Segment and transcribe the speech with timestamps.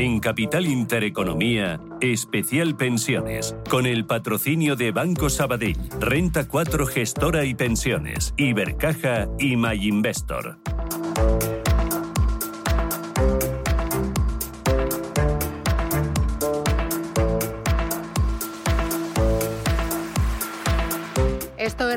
[0.00, 7.54] En Capital Intereconomía, especial pensiones, con el patrocinio de Banco Sabadell, Renta 4 Gestora y
[7.54, 10.58] Pensiones, Ibercaja y MyInvestor.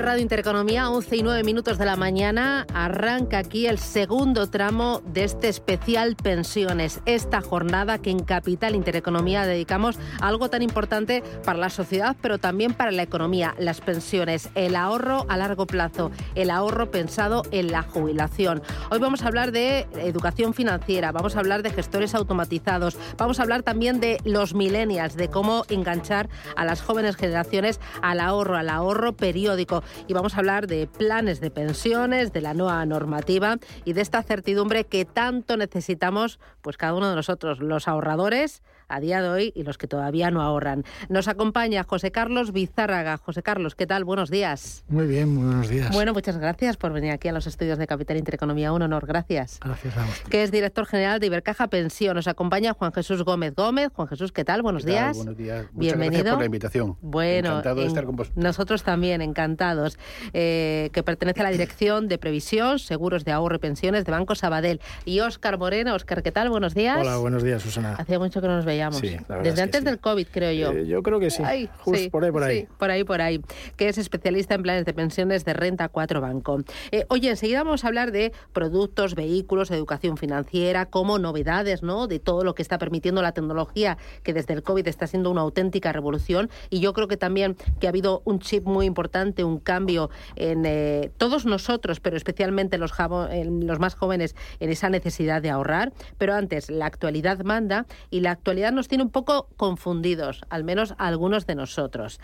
[0.03, 2.67] Radio Intereconomía, 11 y 9 minutos de la mañana.
[2.73, 6.99] Arranca aquí el segundo tramo de este especial pensiones.
[7.05, 12.37] Esta jornada que en Capital Intereconomía dedicamos a algo tan importante para la sociedad, pero
[12.37, 17.71] también para la economía, las pensiones, el ahorro a largo plazo, el ahorro pensado en
[17.71, 18.61] la jubilación.
[18.91, 23.43] Hoy vamos a hablar de educación financiera, vamos a hablar de gestores automatizados, vamos a
[23.43, 28.67] hablar también de los millennials, de cómo enganchar a las jóvenes generaciones al ahorro, al
[28.67, 33.93] ahorro periódico y vamos a hablar de planes de pensiones, de la nueva normativa y
[33.93, 39.21] de esta certidumbre que tanto necesitamos, pues cada uno de nosotros, los ahorradores a día
[39.21, 40.83] de hoy y los que todavía no ahorran.
[41.09, 43.17] Nos acompaña José Carlos Bizárraga.
[43.17, 44.03] José Carlos, ¿qué tal?
[44.03, 44.83] Buenos días.
[44.87, 45.91] Muy bien, muy buenos días.
[45.93, 48.71] Bueno, muchas gracias por venir aquí a los estudios de Capital Intereconomía.
[48.71, 49.59] Un honor, gracias.
[49.63, 50.29] Gracias a usted.
[50.29, 52.15] Que es director general de Ibercaja Pensión.
[52.15, 53.89] Nos acompaña Juan Jesús Gómez Gómez.
[53.93, 54.61] Juan Jesús, ¿qué tal?
[54.61, 55.01] Buenos ¿Qué tal?
[55.03, 55.17] días.
[55.17, 55.65] Buenos días.
[55.73, 56.11] Muchas Bienvenido.
[56.11, 56.97] gracias por la invitación.
[57.01, 58.43] Bueno, Encantado de estar con vosotros.
[58.43, 59.97] Nosotros también, encantados.
[60.33, 64.35] Eh, que pertenece a la Dirección de Previsión, Seguros de Ahorro y Pensiones de Banco
[64.35, 64.79] Sabadell.
[65.05, 65.95] Y Óscar Moreno.
[65.95, 66.49] Óscar, ¿qué tal?
[66.49, 66.97] Buenos días.
[66.99, 67.95] Hola, buenos días, Susana.
[67.97, 68.82] Hacía mucho que no nos veíamos.
[68.91, 69.85] Sí, Desde antes sí.
[69.85, 70.71] del COVID, creo yo.
[70.77, 71.43] Eh, yo creo que sí.
[71.45, 72.67] Ay, sí, por ahí, por ahí.
[72.77, 73.41] por ahí, por ahí.
[73.75, 76.61] Que es especialista en planes de pensiones de Renta 4 Banco.
[76.91, 82.07] Eh, oye, enseguida vamos a hablar de productos, vehículos, educación financiera, como novedades, ¿no?
[82.07, 85.41] De todo lo que está permitiendo la tecnología, que desde el COVID está siendo una
[85.41, 86.49] auténtica revolución.
[86.69, 90.65] Y yo creo que también que ha habido un chip muy importante, un cambio en
[90.65, 92.93] eh, todos nosotros, pero especialmente los,
[93.29, 95.93] en los más jóvenes, en esa necesidad de ahorrar.
[96.17, 100.93] Pero antes, la actualidad manda y la actualidad nos tiene un poco confundidos, al menos
[100.97, 102.19] a algunos de nosotros.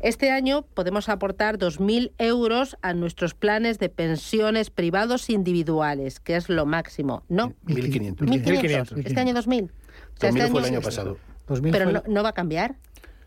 [0.00, 6.48] Este año podemos aportar 2.000 euros a nuestros planes de pensiones privados individuales, que es
[6.48, 7.24] lo máximo.
[7.28, 8.16] No, 1.500.
[8.18, 8.98] 1.500.
[9.04, 9.64] Este año 2.000.
[9.64, 11.18] O sea, 2000 este fue el año- pasado.
[11.48, 12.76] 2000 Pero fue- no, no va a cambiar.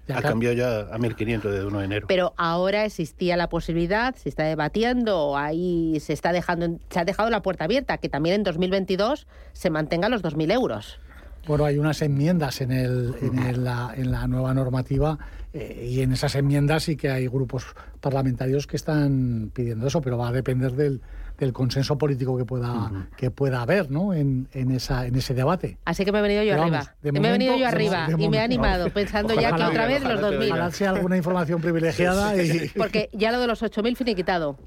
[0.08, 2.08] ya Ha ca- cambiado ya a 1.500 desde 1 de enero.
[2.08, 7.06] Pero ahora existía la posibilidad, se está debatiendo, o ahí se está dejando, se ha
[7.06, 11.00] dejado la puerta abierta, que también en 2022 se mantengan los 2.000 euros.
[11.47, 15.18] Bueno, hay unas enmiendas en, el, en, el- la, en la nueva normativa
[15.53, 17.66] eh, y en esas enmiendas sí que hay grupos
[18.00, 21.02] parlamentarios que están pidiendo eso, pero va a depender del,
[21.40, 24.13] del consenso político que pueda, que pueda haber ¿no?
[24.13, 25.78] en, en, esa, en ese debate.
[25.85, 26.78] Así que me he venido yo Pero arriba.
[27.03, 30.03] vamos, me he venido yo arriba y me he animado, pensando ya que otra vez
[30.03, 30.40] los ojalá te 2.000.
[30.41, 30.56] diga.
[30.56, 32.69] Ojalá sea alguna información privilegiada y...
[32.78, 34.58] Porque ya lo de los 8.000 finiquitado.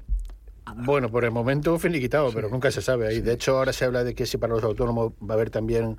[0.77, 3.21] Bueno, por el momento finiquitado, pero nunca se sabe ahí.
[3.21, 5.97] De hecho, ahora se habla de que si para los autónomos va a haber también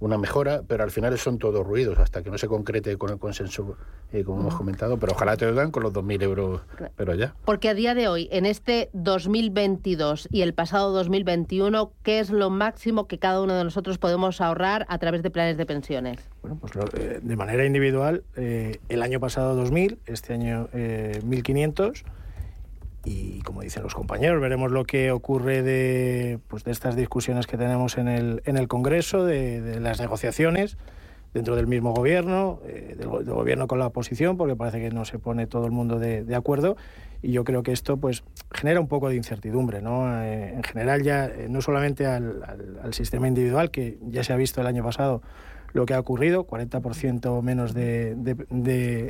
[0.00, 3.18] una mejora, pero al final son todos ruidos, hasta que no se concrete con el
[3.18, 3.76] consenso,
[4.12, 4.96] eh, como hemos comentado.
[4.98, 6.62] Pero ojalá te oigan con los 2.000 euros,
[6.96, 7.34] pero ya.
[7.44, 12.50] Porque a día de hoy, en este 2022 y el pasado 2021, ¿qué es lo
[12.50, 16.18] máximo que cada uno de nosotros podemos ahorrar a través de planes de pensiones?
[16.42, 21.20] Bueno, pues lo- eh, de manera individual, eh, el año pasado 2.000, este año eh,
[21.26, 22.04] 1.500
[23.04, 27.56] y como dicen los compañeros, veremos lo que ocurre de, pues, de estas discusiones que
[27.56, 30.76] tenemos en el, en el Congreso, de, las negociaciones
[31.32, 34.90] dentro del mismo gobierno, eh, del, go- del gobierno con la oposición, porque parece que
[34.90, 36.76] no se pone todo el mundo de, acuerdo.
[37.22, 40.22] Y yo creo que esto pues genera un poco de incertidumbre, ¿no?
[40.22, 44.60] Eh, en general ya, eh, no solamente al sistema individual, que ya se ha visto
[44.60, 45.22] el año pasado
[45.72, 48.34] lo que ha ocurrido, 40% menos de, de-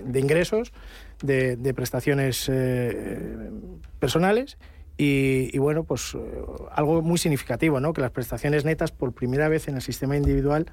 [0.05, 0.73] de- ingresos,
[1.23, 3.51] de, prestaciones eh,
[3.99, 4.59] personales.
[5.03, 6.19] Y, bueno, pues eh,
[6.73, 7.95] algo muy significativo, ¿no?
[7.95, 10.67] Que las prestaciones netas por primera vez en el sistema individual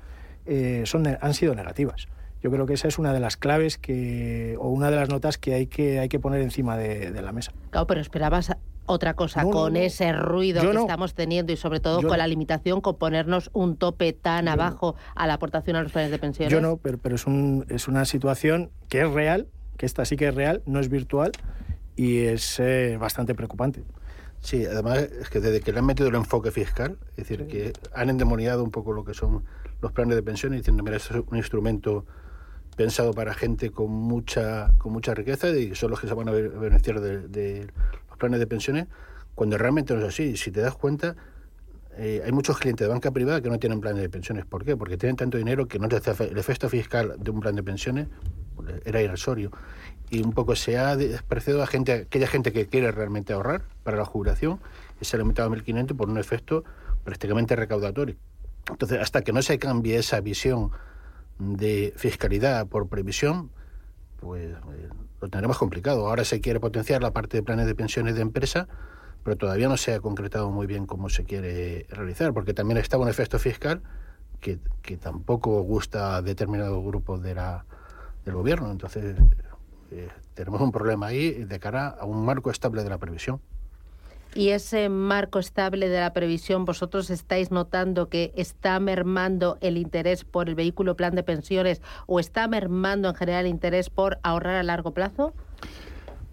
[0.45, 2.07] eh, son, han sido negativas.
[2.43, 5.37] Yo creo que esa es una de las claves que, o una de las notas
[5.37, 7.53] que hay que, hay que poner encima de, de la mesa.
[7.71, 8.51] Claro, pero esperabas
[8.87, 9.79] otra cosa No, con no.
[9.79, 10.81] ese ruido Yo que no.
[10.81, 12.23] estamos teniendo y sobre todo Yo con no.
[12.23, 14.63] la limitación con ponernos un tope tan Yo no.
[14.63, 16.51] abajo a la aportación a los planes de pensiones.
[16.51, 19.47] Yo no, pero, pero es, un, es una situación que es real,
[19.77, 21.31] que esta sí que es real, no es virtual
[21.95, 23.83] y es eh, bastante preocupante.
[24.39, 27.73] Sí, además es que desde que le han metido el enfoque fiscal, es decir, que
[27.93, 29.43] han endemoniado un poco lo que son
[29.81, 32.05] los planes de pensiones, diciendo, mira, esto es un instrumento
[32.75, 36.31] pensado para gente con mucha con mucha riqueza y son los que se van a
[36.31, 37.67] beneficiar de,
[38.17, 38.87] planes de pensiones,
[39.35, 40.37] cuando realmente no es así.
[40.37, 41.15] Si te das cuenta,
[41.97, 44.45] eh, hay muchos clientes de banca privada que no tienen planes de pensiones.
[44.45, 44.77] ¿Por qué?
[44.77, 47.63] Porque tienen tanto dinero que no les hace el efecto fiscal de un plan de
[47.63, 48.07] pensiones
[48.55, 49.51] pues, era irrisorio.
[50.09, 53.97] Y un poco se ha despreciado a gente, aquella gente que quiere realmente ahorrar para
[53.97, 54.59] la jubilación
[55.01, 56.63] y se ha limitado a 1.500 por un efecto
[57.03, 58.15] prácticamente recaudatorio.
[58.69, 60.71] Entonces, hasta que no se cambie esa visión
[61.39, 63.49] de fiscalidad por previsión,
[64.19, 64.89] pues eh,
[65.21, 66.07] lo tendremos complicado.
[66.07, 68.67] Ahora se quiere potenciar la parte de planes de pensiones de empresa,
[69.23, 72.97] pero todavía no se ha concretado muy bien cómo se quiere realizar, porque también está
[72.97, 73.81] un efecto fiscal
[74.39, 74.59] que,
[74.97, 77.65] tampoco gusta a determinados grupos de la,
[78.25, 78.71] del gobierno.
[78.71, 79.15] Entonces,
[79.91, 83.41] eh, tenemos un problema ahí de cara a un marco estable de la previsión.
[84.35, 90.23] Y ese marco estable de la previsión, ¿vosotros estáis notando que está mermando el interés
[90.23, 94.55] por el vehículo plan de pensiones o está mermando en general el interés por ahorrar
[94.55, 95.33] a largo plazo?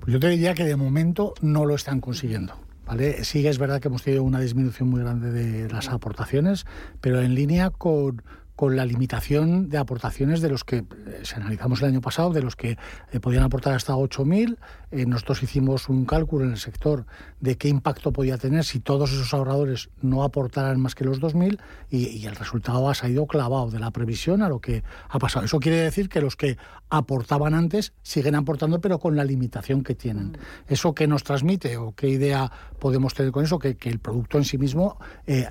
[0.00, 2.54] Pues yo te diría que de momento no lo están consiguiendo.
[2.86, 3.24] ¿vale?
[3.24, 6.66] Sí es verdad que hemos tenido una disminución muy grande de las aportaciones,
[7.00, 8.22] pero en línea con
[8.56, 10.84] con la limitación de aportaciones de los que, eh,
[11.22, 12.78] se analizamos el año pasado, de los que
[13.12, 14.56] eh, podían aportar hasta 8.000.
[14.92, 17.04] Eh, nosotros hicimos un cálculo en el sector
[17.40, 21.58] de qué impacto podía tener si todos esos ahorradores no aportaran más que los 2.000
[21.90, 25.44] y, y el resultado ha salido clavado de la previsión a lo que ha pasado.
[25.44, 26.56] Eso quiere decir que los que
[26.90, 30.28] aportaban antes siguen aportando, pero con la limitación que tienen.
[30.28, 30.34] Mm.
[30.68, 33.58] ¿Eso qué nos transmite o qué idea podemos tener con eso?
[33.58, 34.98] Que, que el producto en sí mismo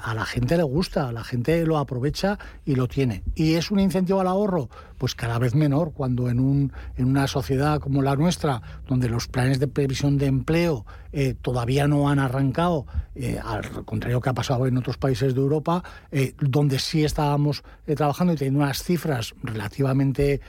[0.02, 2.88] a la gente le gusta, a la gente lo aprovecha y lo
[3.36, 4.70] ¿Y es un incentivo al ahorro?
[5.04, 9.28] Pues cada vez menor, cuando en, un, en una sociedad como la nuestra, donde los
[9.28, 14.34] planes de previsión de empleo eh, todavía no han arrancado, eh, al contrario que ha
[14.34, 17.66] pasado en otros países de Europa, eh, donde sí estábamos
[17.98, 20.40] trabajando y teniendo unas cifras relativamente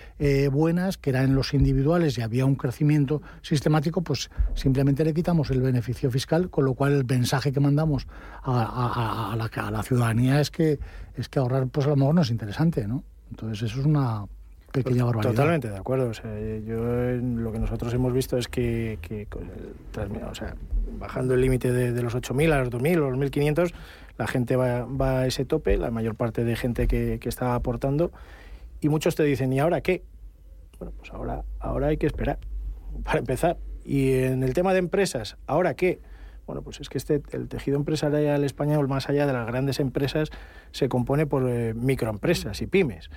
[0.53, 5.63] buenas, que eran los individuales y había un crecimiento sistemático, pues simplemente le quitamos el
[5.63, 8.07] beneficio fiscal, con lo cual el mensaje que mandamos
[8.45, 10.79] a, la, a la ciudadanía es que
[11.17, 13.03] es que ahorrar pues a lo mejor no es interesante, ¿no?
[13.31, 14.27] Entonces eso es una
[14.75, 15.31] pequeña barbaridad.
[15.31, 16.09] Totalmente de acuerdo.
[16.09, 16.31] O sea,
[16.67, 18.99] yo lo que nosotros hemos visto es que,
[20.29, 20.57] o sea,
[20.99, 23.73] bajando el límite de, los 8.000 a los 2.000 o los 1.500,
[24.19, 27.55] la gente va, va, a ese tope, la mayor parte de gente que, que está
[27.55, 28.13] aportando,
[28.81, 30.03] y muchos te dicen, ¿y ahora qué?
[30.79, 32.39] Bueno, pues ahora, ahora hay que esperar,
[33.05, 33.57] para empezar.
[33.85, 36.01] Y en el tema de empresas, ¿ahora qué?
[36.47, 40.31] Bueno, pues es que este, el tejido empresarial español, más allá de las grandes empresas,
[40.73, 43.09] se compone por eh, microempresas y pymes.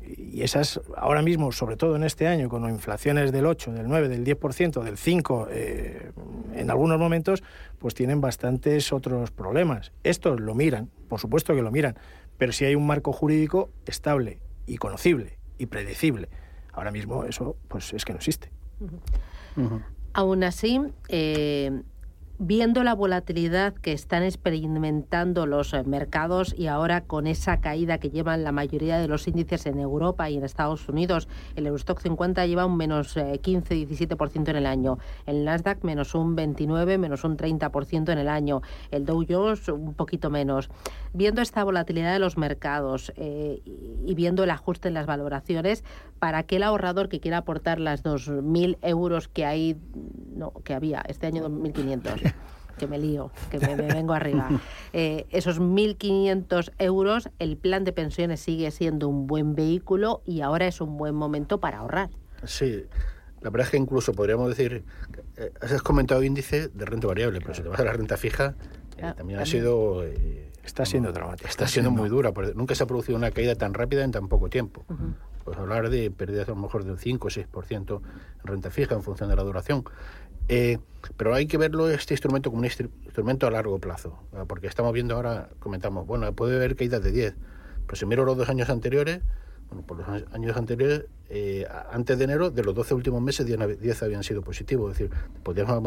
[0.00, 4.08] Y esas, ahora mismo, sobre todo en este año, con inflaciones del 8, del 9,
[4.08, 6.12] del 10%, del 5, eh,
[6.54, 7.42] en algunos momentos,
[7.78, 9.92] pues tienen bastantes otros problemas.
[10.02, 11.96] Estos lo miran, por supuesto que lo miran,
[12.38, 16.28] pero si hay un marco jurídico estable y conocible y predecible,
[16.72, 18.50] ahora mismo eso pues es que no existe.
[20.14, 21.82] Aún así, eh,
[22.44, 28.10] viendo la volatilidad que están experimentando los eh, mercados y ahora con esa caída que
[28.10, 32.44] llevan la mayoría de los índices en Europa y en Estados Unidos, el Eurostock 50
[32.46, 37.36] lleva un menos 15-17% eh, en el año, el Nasdaq menos un 29, menos un
[37.36, 40.68] 30% en el año, el Dow Jones un poquito menos.
[41.12, 45.84] Viendo esta volatilidad de los mercados eh, y viendo el ajuste en las valoraciones,
[46.22, 49.76] para aquel ahorrador que quiera aportar las 2.000 euros que hay,
[50.42, 52.34] no, que había este año 2.500
[52.78, 54.48] que me lío, que me, vengo arriba.
[54.94, 60.66] Eh, esos 1.500 euros, el plan de pensiones sigue siendo un buen vehículo y ahora
[60.66, 62.10] es un buen momento para ahorrar.
[62.44, 62.84] Sí,
[63.40, 64.84] la verdad es que incluso podríamos decir,
[65.38, 68.54] eh, has comentado índice de renta variable, pero si te vas a la renta fija,
[68.98, 70.04] eh, ah, también, ha sido...
[70.62, 71.48] está siendo dramático.
[71.48, 74.28] Está, siendo, muy dura, porque nunca se ha producido una caída tan rápida en tan
[74.28, 74.84] poco tiempo.
[75.44, 78.00] Pues hablar de pérdidas a lo mejor de un 5 o 6%
[78.42, 79.84] en renta fija en función de la duración.
[80.48, 80.78] Eh,
[81.16, 85.16] pero hay que verlo este instrumento como un instrumento a largo plazo, porque estamos viendo
[85.16, 87.34] ahora, comentamos, bueno, puede haber caídas de 10,
[87.86, 89.20] pero si miro los dos años anteriores,
[89.68, 94.02] bueno, por los años anteriores, eh, antes de enero, de los 12 últimos meses, 10,
[94.02, 95.82] habían sido positivos, es decir, podríamos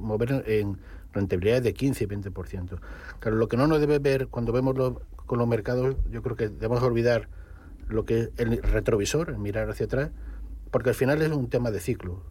[0.00, 0.78] mover en
[1.12, 2.78] rentabilidades de 15 y 20%.
[3.18, 4.76] Claro, lo que no nos debe ver cuando vemos
[5.26, 7.28] con los mercados, yo creo que debemos olvidar
[7.88, 10.10] lo que es el retrovisor, el mirar hacia atrás,
[10.70, 12.22] porque al final es un tema de ciclo.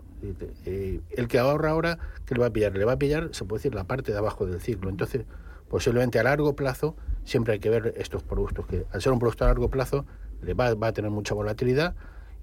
[0.65, 2.75] Eh, el que ahorra ahora, ¿qué le va a pillar?
[2.75, 4.89] Le va a pillar, se puede decir, la parte de abajo del ciclo.
[4.89, 5.25] Entonces,
[5.69, 9.45] posiblemente a largo plazo, siempre hay que ver estos productos, que al ser un producto
[9.45, 10.05] a largo plazo,
[10.41, 11.95] le va, a tener mucha volatilidad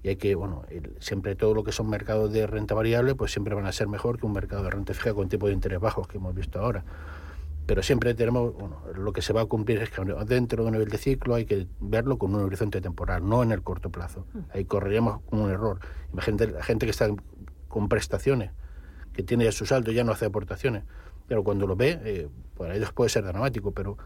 [0.03, 0.63] y hay que, bueno,
[0.99, 4.19] siempre todo lo que son mercados de renta variable, pues siempre van a ser mejor
[4.19, 6.83] que un mercado de renta fija con tipo de interés bajos que hemos visto ahora.
[7.65, 10.73] Pero siempre tenemos, bueno, lo que se va a cumplir es que dentro de un
[10.73, 14.27] nivel de ciclo hay que verlo con un horizonte temporal, no en el corto plazo.
[14.33, 14.39] Mm.
[14.53, 15.79] Ahí correríamos un error.
[16.13, 17.09] Imagínate la gente que está
[17.75, 18.51] con prestaciones,
[19.11, 20.85] que tiene ya su saldo, ya no hace aportaciones.
[21.27, 23.97] Pero cuando lo ve, eh, para ellos puede ser dramático, pero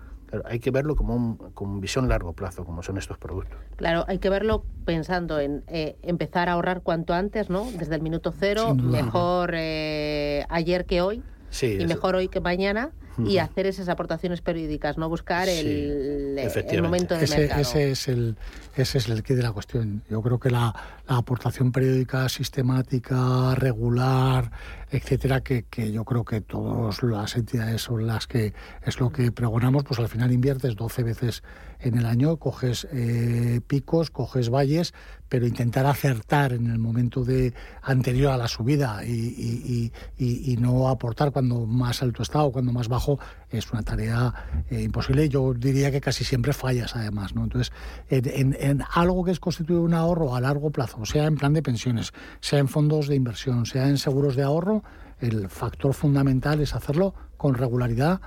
[0.45, 3.59] hay que verlo como un, con visión largo plazo, como son estos productos.
[3.75, 7.69] Claro, hay que verlo pensando en eh, empezar a ahorrar cuanto antes, ¿no?
[7.77, 11.21] Desde el minuto cero, mejor eh, ayer que hoy
[11.61, 12.89] y mejor hoy que mañana
[13.25, 17.61] y hacer esas aportaciones periódicas, no buscar el, el, momento de ese, mercado.
[17.61, 18.38] Ese es el
[18.75, 20.03] ese es el quid de la cuestión.
[20.09, 20.73] Yo creo que la,
[21.07, 24.51] la aportación periódica sistemática, regular,
[24.91, 28.53] etcétera, que, que, yo creo que todas las entidades son las que
[28.84, 31.43] es lo que pregonamos, pues al final inviertes 12 veces
[31.79, 34.93] en el año, coges eh, picos, coges valles,
[35.29, 40.89] pero intentar acertar en el momento de anterior a la subida y, y, y, no
[40.89, 43.19] aportar cuando más alto está o cuando más bajo
[43.50, 44.34] es una tarea
[44.69, 45.29] eh, imposible.
[45.29, 47.43] Yo diría que casi siempre fallas además, ¿no?
[47.43, 47.72] Entonces,
[48.10, 51.62] en, en, algo que es constituir un ahorro a largo plazo, sea en plan de
[51.62, 54.78] pensiones, sea en fondos de inversión, sea en seguros de ahorro,
[55.19, 58.19] el factor fundamental es hacerlo con regularidad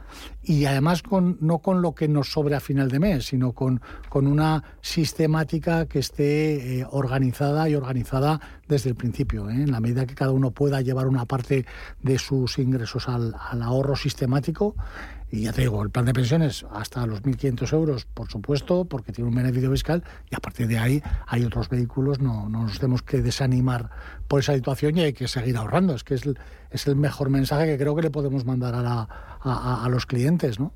[0.43, 3.83] y además con, no con lo que nos sobre a final de mes, sino con,
[4.09, 9.51] con una sistemática que esté eh, organizada y organizada desde el principio.
[9.51, 9.55] ¿eh?
[9.55, 11.67] En la medida que cada uno pueda llevar una parte
[12.01, 14.77] de sus ingresos al, al ahorro sistemático,
[15.33, 19.13] y ya te digo, el plan de pensiones hasta los 1.500 euros, por supuesto, porque
[19.13, 22.79] tiene un beneficio fiscal, y a partir de ahí hay otros vehículos, no, no nos
[22.79, 23.89] tenemos que desanimar
[24.29, 25.95] por esa situación y hay que seguir ahorrando.
[25.95, 26.39] Es que es el,
[26.71, 29.09] es el mejor mensaje que creo que le podemos mandar a, la,
[29.41, 30.75] a, a los clientes, ¿no?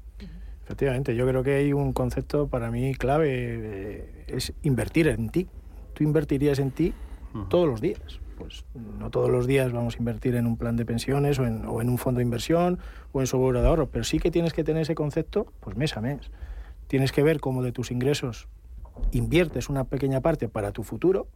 [0.65, 5.47] Efectivamente, yo creo que hay un concepto para mí clave, eh, es invertir en ti.
[5.93, 6.95] Tú invertirías en ti
[7.51, 8.65] todos los días pues
[8.99, 11.99] no todos los días vamos a invertir en un plan de pensiones o en, un
[11.99, 12.79] fondo de inversión
[13.13, 15.97] o en seguro de ahorro, pero sí que tienes que tener ese concepto pues mes
[15.97, 16.31] a mes.
[16.87, 18.49] Tienes que ver cómo de tus ingresos
[19.13, 21.27] inviertes una pequeña parte para tu futuro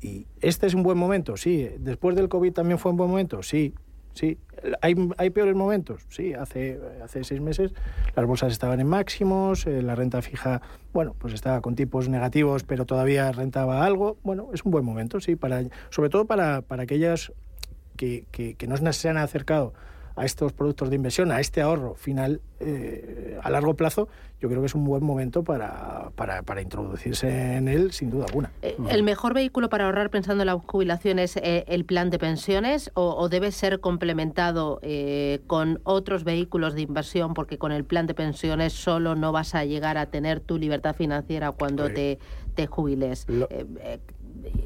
[0.00, 1.68] y este es un buen momento, sí.
[1.78, 3.74] Después del COVID también fue un buen momento, sí.
[4.14, 4.38] Sí,
[4.82, 6.06] ¿Hay, ¿Hay, peores momentos?
[6.08, 7.72] Sí, hace, hace seis meses
[8.14, 10.60] las bolsas estaban en máximos, eh, la renta fija,
[10.92, 14.18] bueno, pues estaba con tipos negativos, pero todavía rentaba algo.
[14.22, 17.32] Bueno, es un buen momento, sí, para, sobre todo para, para aquellas
[17.96, 19.72] que, que, que no se han acercado
[20.16, 24.08] a estos productos de inversión, a este ahorro final eh, a largo plazo,
[24.40, 28.52] yo creo que es un buen momento para, para, introducirse en él, sin duda alguna.
[28.62, 32.18] Eh, ¿El mejor vehículo para ahorrar pensando en la jubilación es eh, el plan de
[32.18, 34.80] pensiones o, debe ser complementado
[35.46, 37.34] con otros vehículos de inversión?
[37.34, 40.94] Porque con el plan de pensiones solo no vas a llegar a tener tu libertad
[40.94, 42.18] financiera cuando te,
[42.54, 43.26] te jubiles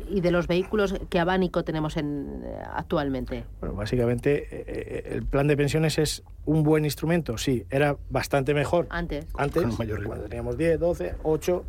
[0.08, 3.44] y de los vehículos, ¿qué abanico tenemos en, eh, actualmente?
[3.60, 8.54] Bueno, básicamente eh, eh, el plan de pensiones es un buen instrumento, sí, era bastante
[8.54, 8.86] mejor.
[8.90, 9.26] Antes.
[9.36, 11.64] Antes, cuando teníamos 10, 12, 8,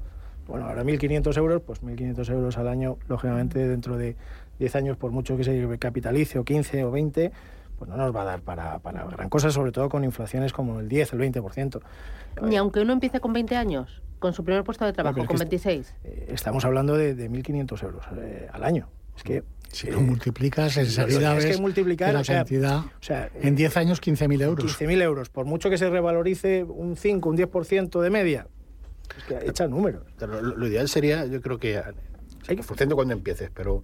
[0.47, 4.15] bueno, ahora 1.500 euros, pues 1.500 euros al año, lógicamente dentro de
[4.59, 7.31] 10 años, por mucho que se capitalice, o 15 o 20,
[7.77, 10.79] pues no nos va a dar para, para gran cosa, sobre todo con inflaciones como
[10.79, 11.81] el 10, el 20%.
[12.43, 15.95] Ni aunque uno empiece con 20 años con su primer puesto de trabajo, con 26.
[16.03, 18.89] Eh, estamos hablando de, de 1.500 euros eh, al año.
[19.15, 22.79] Es que si lo multiplicas, enseguida ves que multiplicar, la cantidad.
[22.79, 24.79] O sea, en 10 años, 15.000 euros.
[24.79, 25.29] 15.000 euros.
[25.29, 28.47] Por mucho que se revalorice un 5, un 10% de media,
[29.17, 30.03] es que echa números.
[30.19, 31.77] Lo, lo, ideal sería, yo creo que,
[32.47, 33.83] hay que cuando empieces, pero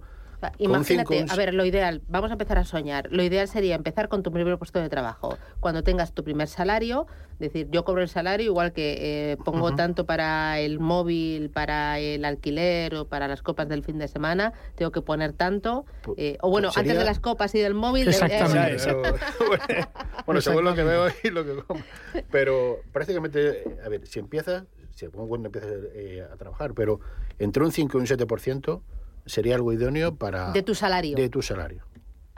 [0.58, 3.08] Imagínate, a ver, lo ideal, vamos a empezar a soñar.
[3.10, 5.36] Lo ideal sería empezar con tu primer puesto de trabajo.
[5.60, 7.06] Cuando tengas tu primer salario,
[7.38, 12.24] decir, yo cobro el salario igual que eh, pongo tanto para el móvil, para el
[12.24, 15.84] alquiler o para las copas del fin de semana, tengo que poner tanto.
[16.16, 18.08] Eh, o bueno, antes de las copas y del móvil.
[18.08, 18.84] Exactamente.
[20.26, 21.82] bueno, según lo que veo y lo que como.
[22.30, 27.00] Pero prácticamente, a ver, si empiezas, si pongo cuando empiezas eh, a trabajar, pero
[27.38, 28.80] entre un 5 y un 7%
[29.26, 30.52] sería algo idóneo para...
[30.52, 31.16] De tu salario.
[31.16, 31.82] De tu salario.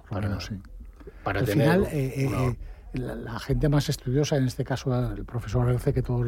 [0.09, 0.55] Para, sí.
[1.23, 2.57] para Al final, eh, eh,
[2.95, 6.27] eh, la, gente más estudiosa, en este caso el profesor Arce, que todos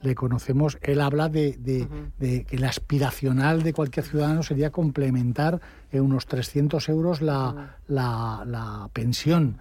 [0.00, 1.56] le, conocemos, él habla de,
[2.18, 8.44] de, que el aspiracional de cualquier ciudadano sería complementar en unos 300 euros la, la,
[8.46, 9.58] la pensión.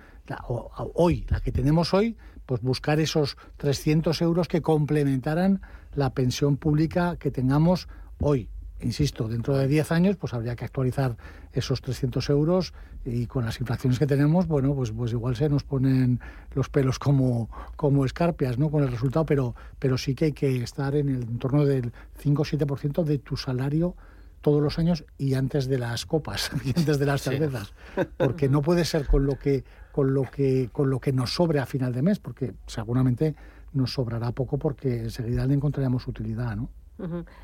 [0.48, 2.16] hoy, la que tenemos hoy,
[2.46, 5.62] pues buscar esos 300 euros que complementaran
[5.96, 7.88] la pensión pública que tengamos
[8.20, 8.50] hoy
[8.82, 11.18] insisto, dentro de 10 años pues habría que actualizar
[11.54, 12.74] esos 300 euros
[13.06, 16.20] y con las inflaciones que tenemos, bueno, pues, pues igual se nos ponen
[16.54, 18.70] los pelos como, como escarpias, ¿no?
[18.70, 22.44] Con el resultado, pero, pero sí que hay que estar en el entorno del 5
[22.44, 23.96] 7% de tu salario
[24.42, 27.74] todos los años y antes de las copas y antes de las cervezas,
[28.18, 31.60] porque no puede ser con lo que con lo que con lo que nos sobre
[31.60, 33.36] a final de mes, porque seguramente
[33.74, 36.70] nos sobrará poco porque enseguida le encontraremos utilidad, ¿no?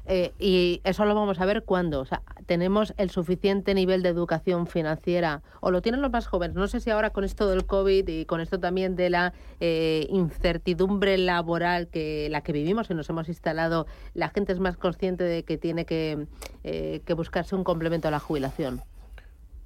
[0.05, 1.99] Eh, y eso lo vamos a ver cuando.
[1.99, 6.55] O sea, tenemos el suficiente nivel de educación financiera, o lo tienen los más jóvenes.
[6.55, 10.07] No sé si ahora con esto del COVID y con esto también de la eh,
[10.09, 15.23] incertidumbre laboral que la que vivimos y nos hemos instalado, la gente es más consciente
[15.23, 16.27] de que tiene que,
[16.63, 18.81] eh, que buscarse un complemento a la jubilación.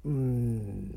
[0.04, 0.92] Mm,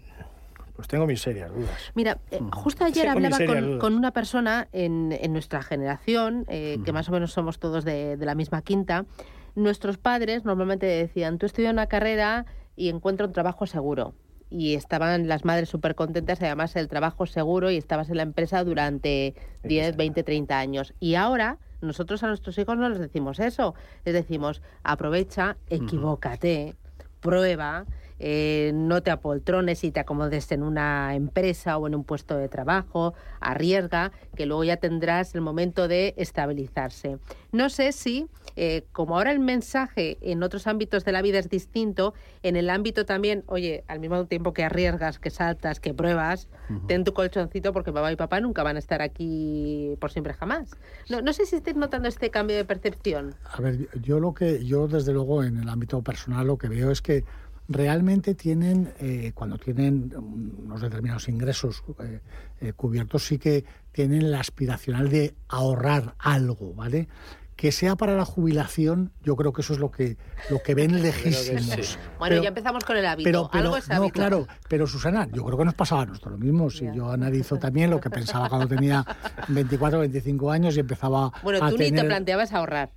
[0.82, 1.92] pues tengo mis serias dudas.
[1.94, 3.38] Mira, eh, justo ayer hablaba
[3.80, 8.34] con, una persona en, nuestra generación, eh, que más o menos somos todos de, la
[8.34, 9.06] misma quinta.
[9.54, 14.16] Nuestros padres normalmente decían, tú estudias una carrera y encuentras un trabajo seguro.
[14.50, 18.64] Y estaban las madres súper contentas, además el trabajo seguro y estabas en la empresa
[18.64, 20.96] durante 10, 20, 30 años.
[21.00, 23.76] Y ahora nosotros a nuestros hijos no les decimos eso.
[24.04, 26.74] Les decimos, aprovecha, equivócate,
[27.20, 27.86] prueba
[28.24, 32.50] eh, no te apoltrones y te acomodes en una empresa o en un puesto de
[32.50, 37.18] trabajo, arriesga, que luego ya tendrás el momento de estabilizarse.
[37.52, 41.50] No sé si, eh, como ahora el mensaje en otros ámbitos de la vida es
[41.50, 42.14] distinto,
[42.44, 46.48] en el ámbito también, oye, al mismo tiempo que arriesgas, que saltas, que pruebas,
[46.88, 50.70] ten tu colchoncito porque mamá y papá nunca van a estar aquí por siempre jamás.
[51.10, 53.34] No, no sé si estáis notando este cambio de percepción.
[53.52, 56.92] A ver, yo lo que, yo desde luego en el ámbito personal lo que veo
[56.92, 57.26] es que
[57.72, 62.20] realmente tienen, eh, cuando tienen unos determinados ingresos eh,
[62.60, 67.08] eh, cubiertos, sí que tienen la aspiracional de ahorrar algo, ¿vale?
[67.56, 70.18] Que sea para la jubilación, yo creo que eso es lo que
[70.50, 72.00] lo que ven lejísimos.
[72.18, 73.28] Bueno, ya empezamos con el hábito.
[73.52, 76.70] Pero, No, claro, pero Susana, yo creo que nos pasaba a nosotros lo mismo.
[76.70, 79.06] Si yo analizo también lo que pensaba cuando tenía
[79.48, 82.92] 24 o 25 años y empezaba bueno, tú ni te planteabas ahorrar.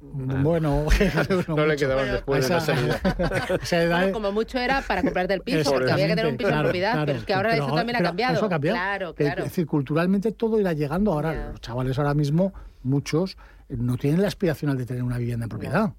[0.00, 0.86] Bueno,
[1.48, 4.12] no, le quedaban después de la salida.
[4.12, 7.04] como mucho era para comprarte el piso, porque había que tener un piso en propiedad,
[7.04, 8.34] pero es que ahora eso también ha cambiado.
[8.34, 8.76] Eso ha cambiado.
[8.76, 9.42] Claro, claro.
[9.44, 11.12] Es decir, culturalmente todo irá llegando.
[11.12, 13.36] Ahora, los chavales ahora mismo, muchos,
[13.68, 15.92] no tienen la aspiración de tener una vivienda en propiedad.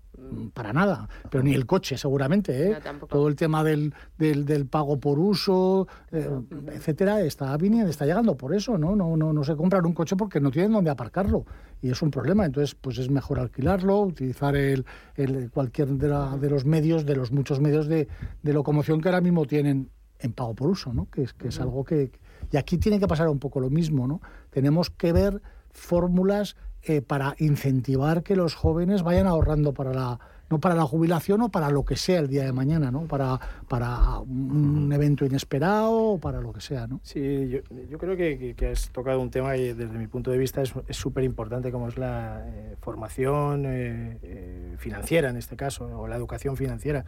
[0.54, 2.78] Para nada, pero ni el coche seguramente, ¿eh?
[3.10, 6.30] todo el tema del, del, pago por uso, eh,
[6.68, 8.96] etcétera, está viniendo, está llegando por eso, ¿no?
[8.96, 11.46] No, no, no se compran un coche porque no tienen dónde aparcarlo
[11.82, 16.08] y es un problema, entonces pues es mejor alquilarlo, utilizar el, el cualquier de,
[16.40, 18.08] de, los medios, de los muchos medios de,
[18.44, 19.90] de, locomoción que ahora mismo tienen
[20.20, 21.10] en pago por uso, ¿no?
[21.10, 22.12] Que es, que es algo que...
[22.52, 24.22] Y aquí tiene que pasar un poco lo mismo, ¿no?
[24.52, 25.42] Tenemos que ver
[25.72, 30.20] fórmulas eh, para incentivar que los jóvenes vayan ahorrando para la
[30.52, 33.08] no para la jubilación o para lo que sea el día de mañana, ¿no?
[33.08, 33.40] Para,
[33.70, 37.00] para un evento inesperado o para lo que sea, ¿no?
[37.04, 40.38] Sí, yo, yo creo que, que, has tocado un tema y desde mi punto de
[40.38, 46.08] vista es súper importante como es la eh, formación eh, financiera en este caso, o
[46.10, 47.06] la educación financiera.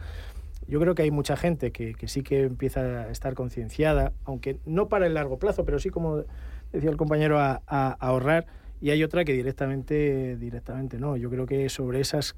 [0.66, 4.58] Yo creo que hay mucha gente que, que sí que empieza a estar concienciada, aunque
[4.64, 6.24] no para el largo plazo, pero sí, como
[6.72, 8.46] decía el compañero, a, a ahorrar
[8.84, 11.16] y hay otra que directamente, directamente no.
[11.16, 12.36] Yo creo que sobre esas,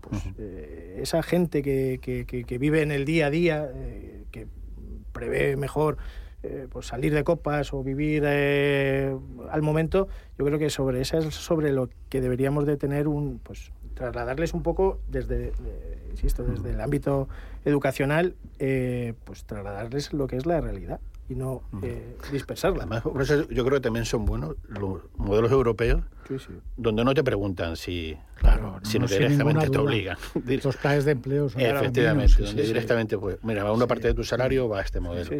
[0.00, 4.46] pues, eh, esa gente que, que, vive en el día a día, eh, que
[5.12, 5.98] prevé mejor
[6.42, 10.08] eh, pues salir de copas o vivir al momento,
[10.38, 14.54] yo creo que sobre esa es sobre lo que deberíamos de tener un, pues trasladarles
[14.54, 15.52] un poco desde,
[16.10, 17.28] insisto, desde el ámbito
[17.66, 22.84] educacional, pues trasladarles lo que es la realidad y no eh, dispersarla.
[22.84, 26.02] Además, por eso yo creo que también son buenos los modelos europeos,
[26.76, 30.16] donde no te preguntan si, claro, si no, directamente te obligan.
[30.64, 34.68] Los planes de empleo son Efectivamente, donde directamente, pues, mira, una parte de tu salario
[34.68, 35.30] va a este modelo.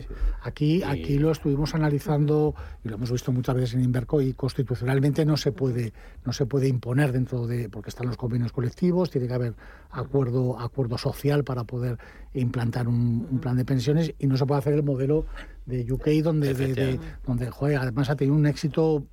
[0.43, 5.25] Aquí, aquí lo estuvimos analizando y lo hemos visto muchas veces en Inverco y constitucionalmente
[5.25, 5.93] no se puede,
[6.25, 9.55] no se puede imponer dentro de, porque están los convenios colectivos, tiene que haber
[9.91, 11.99] acuerdo, acuerdo social para poder
[12.35, 15.27] implantar un, un plan de pensiones y no se puede hacer el modelo
[15.67, 19.05] de UK donde, de, donde además ha tenido un éxito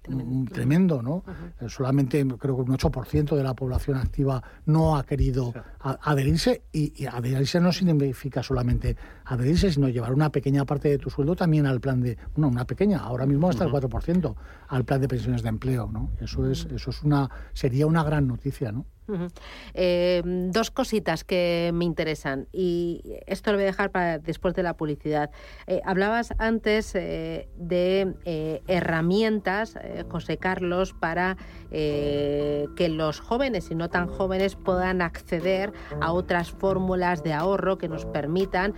[0.51, 1.23] tremendo, ¿no?
[1.69, 7.59] Solamente creo que un 8% de la población activa no ha querido adherirse y, adherirse
[7.59, 8.95] no significa solamente
[9.25, 12.65] adherirse, sino llevar una pequeña parte de tu sueldo también al plan de, bueno, una
[12.65, 14.35] pequeña, ahora mismo hasta el 4%,
[14.67, 16.11] al plan de pensiones de empleo, ¿no?
[16.19, 18.85] Eso es, eso es una, sería una gran noticia, ¿no?
[19.73, 24.63] Eh, dos cositas que me interesan y esto lo voy a dejar para después de
[24.63, 25.29] la publicidad.
[25.67, 29.77] Eh, hablabas antes eh, de eh, herramientas,
[30.09, 31.37] José Carlos, para
[31.71, 37.89] que los jóvenes y no tan jóvenes puedan acceder a otras fórmulas de ahorro que
[37.89, 38.75] nos permitan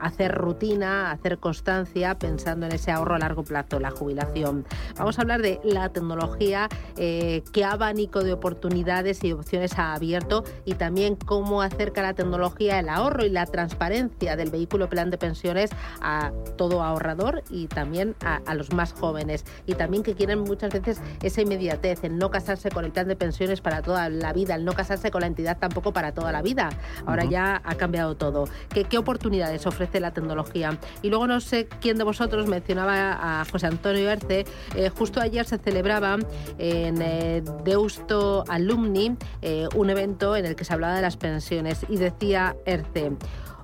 [0.00, 4.66] hacer rutina, hacer constancia, pensando en ese ahorro a largo plazo, la jubilación.
[4.98, 10.74] Vamos a hablar de la tecnología, qué abanico de oportunidades y opciones ha abierto y
[10.74, 15.70] también cómo acerca la tecnología el ahorro y la transparencia del vehículo plan de pensiones
[16.00, 19.44] a todo ahorrador y también a, los más jóvenes.
[19.66, 23.16] Y también que quieren muchas veces esa inmediatez, el no casarse con el plan de
[23.16, 26.42] pensiones para toda la vida, el no casarse con la entidad tampoco para toda la
[26.42, 26.70] vida.
[27.06, 28.44] Ahora ya ha cambiado todo.
[28.68, 30.78] ¿Qué, ¿Qué, oportunidades ofrece la tecnología?
[31.02, 34.44] Y luego no sé quién de vosotros mencionaba a José Antonio Erce.
[34.74, 36.18] Eh, justo ayer se celebraba
[36.58, 41.84] en eh, Deusto Alumni eh, un evento en el que se hablaba de las pensiones
[41.88, 43.12] y decía Erce,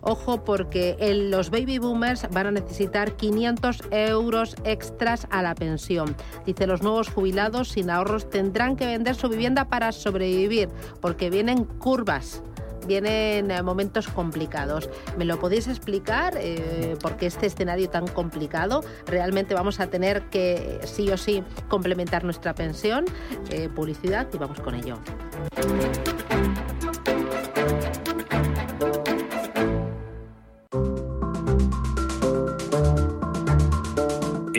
[0.03, 0.97] Ojo porque
[1.31, 6.17] los baby boomers van a necesitar 500 euros extras a la pensión.
[6.47, 10.69] Dice, los nuevos jubilados sin ahorros tendrán que vender su vivienda para sobrevivir
[11.01, 12.43] porque vienen curvas
[12.87, 14.91] vienen eh, momentos complicados.
[15.17, 16.35] ¿Me lo podéis explicar?
[16.37, 22.25] Eh, porque este escenario tan complicado, realmente vamos a tener que sí o sí complementar
[22.25, 23.05] nuestra pensión.
[23.51, 24.99] Eh, publicidad y vamos con ello.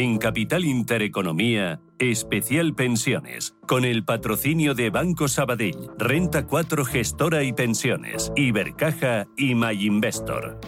[0.01, 7.53] En Capital Intereconomía, especial pensiones, con el patrocinio de Banco Sabadell, Renta 4 Gestora y
[7.53, 10.59] Pensiones, Ibercaja y MyInvestor.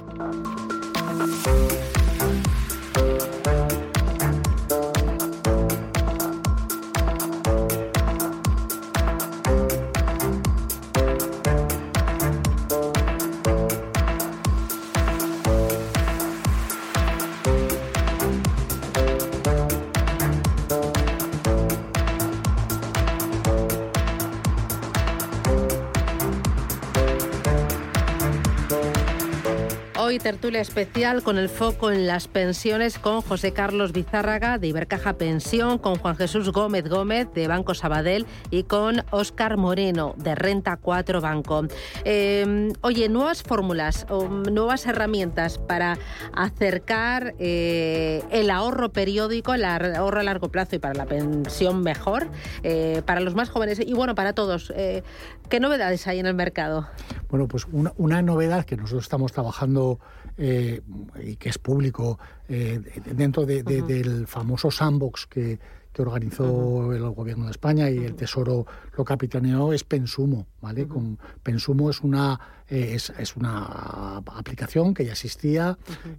[30.23, 35.77] Tertulia especial con el foco en las pensiones con José Carlos Bizárraga de Ibercaja Pensión,
[35.77, 41.19] con Juan Jesús Gómez Gómez de Banco Sabadell y con Óscar Moreno de Renta 4
[41.19, 41.65] Banco.
[42.05, 44.07] Em, oye, nuevas fórmulas
[44.49, 45.97] nuevas herramientas para
[46.31, 52.29] acercar eh, el ahorro periódico, el ahorro a largo plazo y para la pensión mejor,
[52.63, 54.71] eh, para los más jóvenes y bueno, para todos.
[54.77, 55.03] Eh,
[55.49, 56.87] ¿Qué novedades hay en el mercado?
[57.29, 59.99] Bueno, pues una novedad que nosotros estamos trabajando
[60.37, 60.81] eh,
[61.21, 65.59] y que es público eh, dentro del famoso sandbox que,
[65.95, 68.65] organizó el gobierno de España y el Tesoro
[68.97, 70.87] lo capitaneó es Pensumo, ¿vale?
[70.87, 75.77] Con Pensumo es una eh, es, una aplicación que ya existía,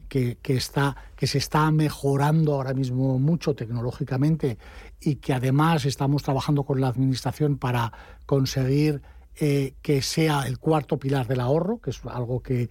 [0.08, 4.58] que, está que se está mejorando ahora mismo mucho tecnológicamente
[5.00, 7.92] y que además estamos trabajando con la administración para
[8.26, 9.02] conseguir
[9.40, 12.68] eh, que sea el cuarto pilar del ahorro, que es algo que,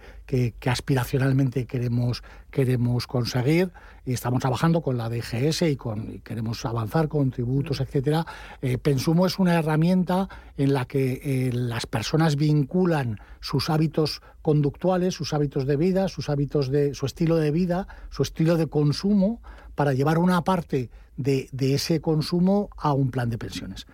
[0.64, 3.70] aspiracionalmente queremos, queremos conseguir.
[4.06, 8.24] Y estamos trabajando con la DGS y, con, queremos avanzar con tributos, etcétera.
[8.62, 15.12] Eh, Pensumo es una herramienta en la que eh, las personas vinculan sus hábitos conductuales,
[15.12, 19.42] sus hábitos de vida, sus hábitos de su estilo de vida, su estilo de consumo
[19.74, 23.86] para llevar una parte de ese consumo a un plan de pensiones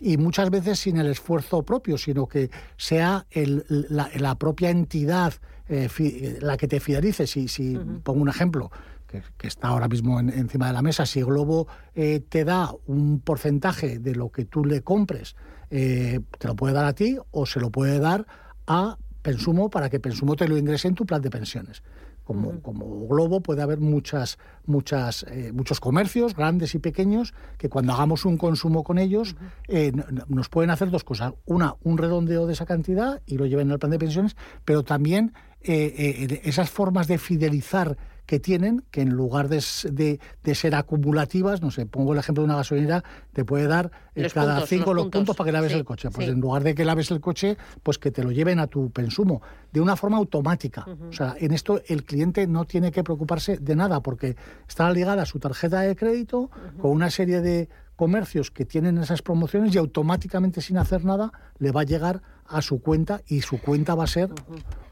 [0.00, 5.34] y muchas veces sin el esfuerzo propio, sino que sea la, propia entidad
[5.68, 7.26] eh, la que te fidelice.
[7.26, 8.70] Si, si pongo un ejemplo,
[9.06, 13.98] que, está ahora mismo encima de la mesa, si Globo eh, te da un porcentaje
[13.98, 15.34] de lo que tú le compres,
[15.70, 18.26] eh, te lo puede dar a ti o se lo puede dar
[18.66, 21.82] a Pensumo para que Pensumo te lo ingrese en tu plan de pensiones
[22.28, 24.36] como, como globo puede haber muchas,
[24.66, 29.34] muchas, eh, muchos comercios, grandes y pequeños, que cuando hagamos un consumo con ellos
[29.66, 29.92] eh,
[30.28, 31.32] nos pueden hacer dos cosas.
[31.46, 34.36] Una, un redondeo de esa cantidad y lo lleven al plan de pensiones,
[34.66, 37.96] pero también eh, esas formas de fidelizar
[38.28, 42.44] que tienen, que en lugar de, de, ser acumulativas, no sé, pongo el ejemplo de
[42.44, 46.10] una gasolinera, te puede dar eh, cada cinco los puntos, para que laves el coche.
[46.10, 48.90] Pues en lugar de que laves el coche, pues que te lo lleven a tu
[48.90, 49.40] pensumo,
[49.72, 50.84] de una forma automática.
[51.08, 54.36] O sea, en esto el cliente no tiene que preocuparse de nada, porque
[54.68, 56.50] está ligada a su tarjeta de crédito
[56.82, 61.72] con una serie de comercios que tienen esas promociones y automáticamente sin hacer nada le
[61.72, 64.30] va a llegar a su cuenta y su cuenta va a ser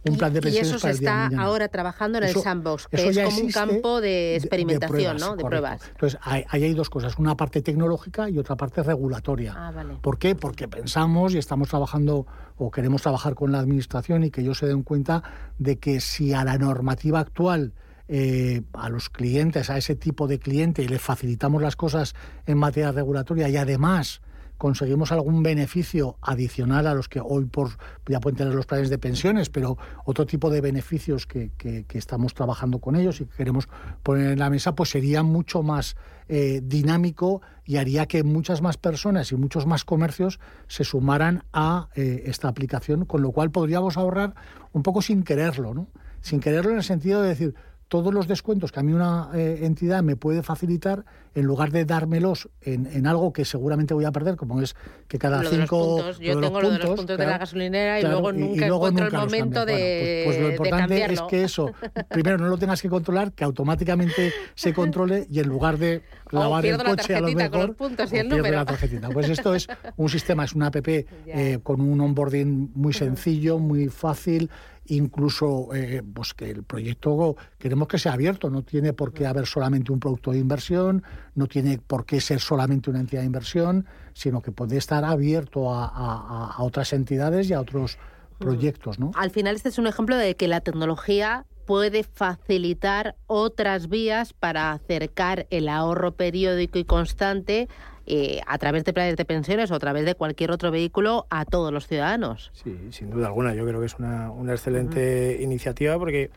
[0.05, 1.43] un plan de pensiones y eso para se el día está mañana.
[1.45, 5.37] ahora trabajando en Eso- el sandbox, que es como un campo de experimentación, pruebas, ¿no?
[5.37, 5.47] De correcto.
[5.63, 5.89] pruebas.
[5.89, 9.55] Entonces, ahí, hay dos cosas, una parte tecnológica y otra parte regulatoria.
[9.57, 9.95] Ah, vale.
[10.03, 10.35] ¿Por qué?
[10.35, 14.67] Porque pensamos y estamos trabajando o queremos trabajar con la administración y que ellos se
[14.67, 15.23] den cuenta
[15.59, 17.73] de que si a la normativa actual
[18.09, 22.15] eh, a los clientes, a ese tipo de cliente, y les facilitamos las cosas
[22.47, 24.21] en materia regulatoria y además
[24.59, 27.73] conseguimos algún beneficio adicional a los que hoy por
[28.09, 32.33] ya pueden tener los planes de pensiones, pero otro tipo de beneficios que, que- estamos
[32.33, 33.69] trabajando con ellos y que queremos
[34.03, 35.95] poner en la mesa, pues sería mucho más
[36.29, 41.89] eh, dinámico y haría que muchas más personas y muchos más comercios se sumaran a
[41.95, 44.35] eh, esta aplicación, con lo cual podríamos ahorrar
[44.73, 45.89] un poco sin quererlo, ¿no?
[46.23, 47.55] Sin quererlo en el sentido de decir,
[47.89, 51.05] todos los descuentos que a mí una eh, entidad me puede facilitar,
[51.37, 54.75] en lugar de dármelos en, en algo que seguramente voy a perder, como es
[55.07, 55.97] que cada Lo de los cinco...
[55.97, 56.19] puntos.
[56.19, 58.67] Yo de tengo lo de los puntos de la claro, gasolinera y claro, luego nunca
[58.67, 61.45] luego encuentro el nunca los momento de- Bueno, pues, pues lo de importante es que
[61.45, 61.73] eso,
[62.11, 66.37] primero no lo tengas que controlar, que automáticamente se controle y en lugar de O
[66.41, 68.57] lavar el pierdo la coche a lo con mejor, los puntos y el número.
[68.57, 69.09] la tarjetita.
[69.11, 73.89] Pues esto es un sistema, es una app eh, con un onboarding muy sencillo, muy
[73.89, 74.51] fácil,
[74.89, 79.47] incluso eh, pues que el proyecto queremos que sea abierto, no tiene por qué haber
[79.47, 81.03] solamente un producto de inversión,
[81.35, 85.73] no tiene por qué ser solamente una entidad de inversión, sino que puede estar abierto
[85.75, 87.99] a, a- a otras entidades y a otros
[88.39, 89.13] proyectos, ¿no?
[89.15, 94.73] Al final este es un ejemplo de que la tecnología puede facilitar otras vías para
[94.73, 97.69] acercar el ahorro periódico y constante
[98.07, 101.45] eh, a través de planes de pensiones o a través de cualquier otro vehículo a
[101.45, 102.51] todos los ciudadanos.
[102.55, 103.55] Sí, sin duda alguna.
[103.55, 106.31] Yo creo que es una, una excelente iniciativa porque,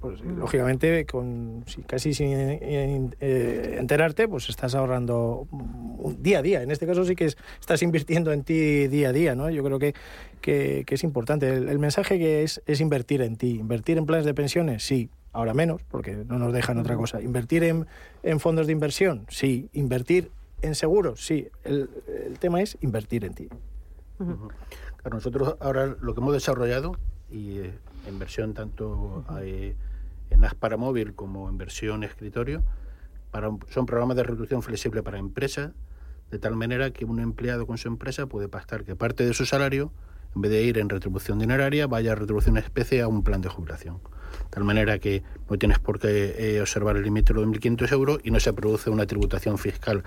[0.00, 5.46] pues, lógicamente, con si- casi sin eh, enterarte, pues estás ahorrando
[6.18, 6.62] día a día.
[6.62, 9.50] En este caso sí que es- estás invirtiendo en ti día a día, ¿no?
[9.50, 9.94] Yo creo que,
[10.40, 11.48] que, que es importante.
[11.52, 13.50] El, el mensaje que es, es invertir en ti.
[13.58, 15.10] Invertir en planes de pensiones, sí.
[15.32, 17.20] Ahora menos, porque no nos dejan otra cosa.
[17.20, 17.86] Invertir en,
[18.22, 19.68] en fondos de inversión, sí.
[19.72, 20.30] Invertir
[20.62, 21.48] en seguros, sí.
[21.64, 21.88] El,
[22.26, 23.48] el tema es invertir en ti.
[24.18, 26.96] Claro, nosotros ahora lo que hemos desarrollado
[27.30, 29.74] y eh, en versión tanto eh,
[30.30, 32.62] en AS para móvil como en versión escritorio,
[33.30, 35.70] para, un- son programas de reducción flexible para empresas,
[36.30, 39.46] de tal manera que un empleado con su empresa puede pactar que parte de su
[39.46, 39.92] salario,
[40.34, 43.40] en vez de ir en retribución dineraria, vaya a retribución en especie a un plan
[43.40, 43.96] de jubilación.
[43.96, 47.92] De tal manera que no tienes por qué eh, observar el límite de los 1.500
[47.92, 50.02] euros y no se produce una tributación fiscal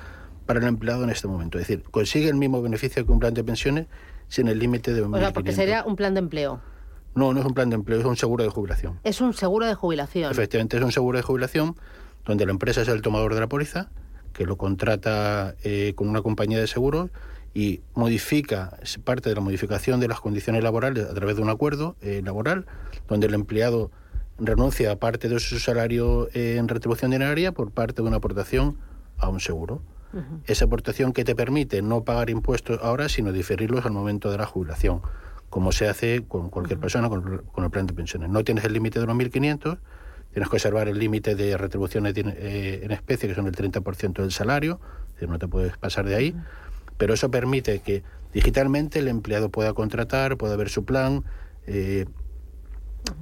[0.52, 1.58] para el empleado en este momento.
[1.58, 3.88] Es decir, consigue el mismo beneficio que un plan de pensiones
[4.28, 5.16] sin el límite de 1.500.
[5.16, 6.60] O sea, porque sería un plan de empleo.
[7.16, 9.00] No, no es un plan de empleo, es un seguro de jubilación.
[9.06, 10.30] Es un seguro de jubilación.
[10.30, 11.78] Efectivamente, es un seguro de jubilación
[12.26, 13.92] donde la empresa es el tomador de la póliza,
[14.34, 17.12] que lo contrata eh, con una compañía de seguros
[17.54, 21.96] y modifica, parte de la modificación de las condiciones laborales a través de un acuerdo
[22.02, 22.66] eh, laboral,
[23.08, 23.90] donde el empleado
[24.38, 28.76] renuncia a parte de su salario eh, en retribución dineraria por parte de una aportación
[29.18, 29.82] a un seguro.
[30.46, 34.46] Esa aportación que te permite no pagar impuestos ahora, sino diferirlos al momento de la
[34.46, 35.02] jubilación,
[35.50, 38.30] como se hace con cualquier persona con, el- con el plan de pensiones.
[38.30, 39.78] No tienes el límite de los 1.500,
[40.34, 44.32] tienes que observar el límite de retribuciones eh, en especie, que son el 30% del
[44.32, 44.80] salario,
[45.14, 46.36] decir, no te puedes pasar de ahí,
[46.98, 51.24] pero eso permite que digitalmente el empleado pueda contratar, pueda ver su plan,
[51.68, 52.06] eh,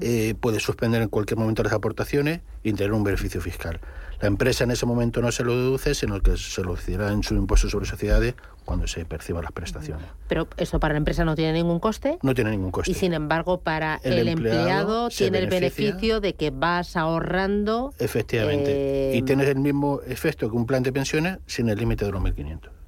[0.02, 3.80] eh, puede suspender en cualquier momento las aportaciones y tener un beneficio fiscal.
[4.22, 7.24] La empresa en ese momento no se lo deduce, sino que se lo decidirá en
[7.24, 10.06] su impuesto sobre sociedades cuando se perciban las prestaciones.
[10.28, 12.20] Pero eso para la empresa no tiene ningún coste.
[12.22, 12.92] No tiene ningún coste.
[12.92, 17.94] Y sin embargo, para El el, empleado tiene el beneficio de que vas ahorrando.
[17.98, 19.13] Efectivamente.
[19.13, 22.12] eh, Y tienes el mismo efecto que un plan de pensiones sin el límite de
[22.12, 22.79] los 1.500.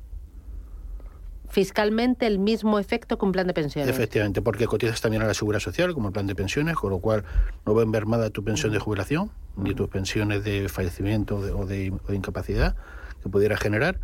[1.51, 3.89] fiscalmente el mismo efecto que un plan de pensiones.
[3.93, 6.99] Efectivamente, porque cotizas también a la seguridad social como el plan de pensiones, con lo
[6.99, 7.23] cual
[7.65, 11.65] no va mermada tu pensión de jubilación, ni tus pensiones de fallecimiento o de, o
[11.65, 12.75] de- o de incapacidad
[13.21, 13.99] que pudiera generar,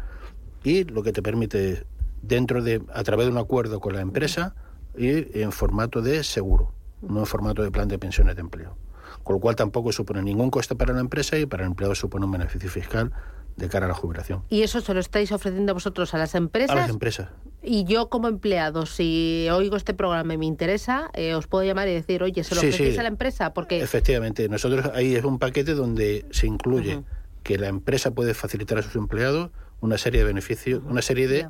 [0.63, 1.85] y lo que te permite,
[2.21, 4.53] dentro de, a través de un acuerdo con la empresa,
[4.97, 8.75] ir en formato de seguro, no en formato de plan de pensiones de empleo.
[9.23, 12.25] Con lo cual tampoco supone ningún coste para la empresa y para el empleado supone
[12.25, 13.11] un beneficio fiscal
[13.57, 14.43] de cara a la jubilación.
[14.49, 16.71] Y eso se lo estáis ofreciendo vosotros a las empresas.
[16.71, 17.29] A las empresas.
[17.63, 21.87] Y yo como empleado, si oigo este programa y me interesa, eh, os puedo llamar
[21.89, 22.99] y decir, oye, se lo Sí, ofrecéis sí.
[22.99, 27.03] a la empresa, porque Efectivamente, nosotros ahí es un paquete donde se incluye
[27.43, 31.47] que la empresa puede facilitar a sus empleados una serie de beneficios, una serie de,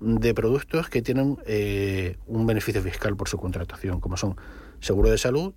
[0.00, 4.36] de productos que tienen eh, un beneficio fiscal por su contratación, como son
[4.80, 5.52] seguro de salud,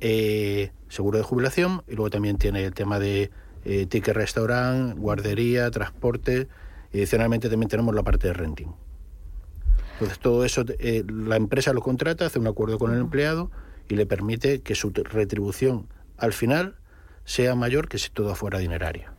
[0.00, 3.30] eh, seguro de jubilación y luego también tiene el tema de
[3.64, 6.48] eh, ticket restaurant, guardería, transporte
[6.92, 8.68] Y adicionalmente también tenemos la parte de renting.
[9.94, 13.50] Entonces todo eso, eh, la empresa lo contrata, hace un acuerdo con el empleado
[13.88, 15.86] y le permite que su retribución
[16.18, 16.76] al final
[17.24, 19.13] sea mayor que si todo fuera dineraria.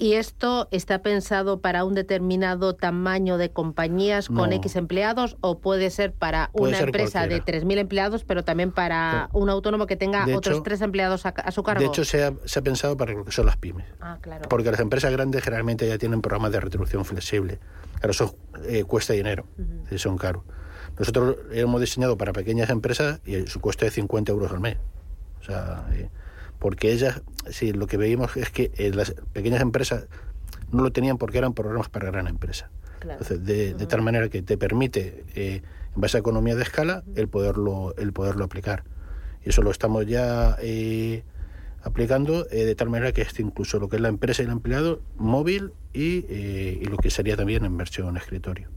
[0.00, 5.90] ¿Y esto está pensado para un determinado tamaño de compañías con X empleados o puede
[5.90, 10.62] ser para una empresa de 3.000 empleados, pero también para un autónomo que tenga otros
[10.62, 11.80] tres empleados a, su cargo?
[11.80, 13.86] De hecho, se ha, se ha, pensado para lo que son las pymes.
[14.00, 14.48] Ah, claro.
[14.48, 17.58] Porque las empresas grandes generalmente ya tienen programas de retribución flexible.
[17.96, 19.46] Claro, eso eh, cuesta dinero,
[19.96, 20.44] son caros.
[20.96, 24.76] Nosotros hemos diseñado para pequeñas empresas y su coste es 50 euros al mes.
[25.40, 26.08] O sea, eh,
[26.58, 30.06] porque ellas, sí, lo que veíamos es que eh, las pequeñas empresas
[30.70, 32.70] no lo tenían porque eran programas para gran empresa.
[33.00, 35.62] Entonces, de, tal manera que te permite, en
[35.94, 38.82] base a economía de escala, el poderlo, el poderlo aplicar.
[39.44, 40.56] Y eso lo estamos ya
[41.84, 45.00] aplicando de tal manera que esté incluso lo que es la empresa y el empleado
[45.16, 48.68] móvil y, y lo que sería también en versión escritorio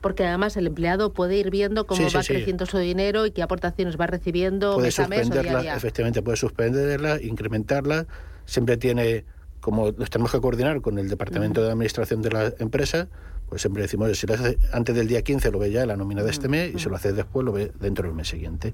[0.00, 3.98] porque además el empleado puede ir viendo cómo va creciendo su dinero y qué aportaciones
[4.00, 8.06] va recibiendo puede suspenderla, Efectivamente, puede suspenderla, incrementarla.
[8.46, 9.24] Siempre tiene,
[9.60, 13.08] como los tenemos que coordinar con el Departamento de Administración de la empresa,
[13.48, 16.22] pues siempre decimos, si lo hace antes del día 15 lo ve ya la nómina
[16.22, 18.72] de este mes y si lo hace después lo ve dentro del mes siguiente.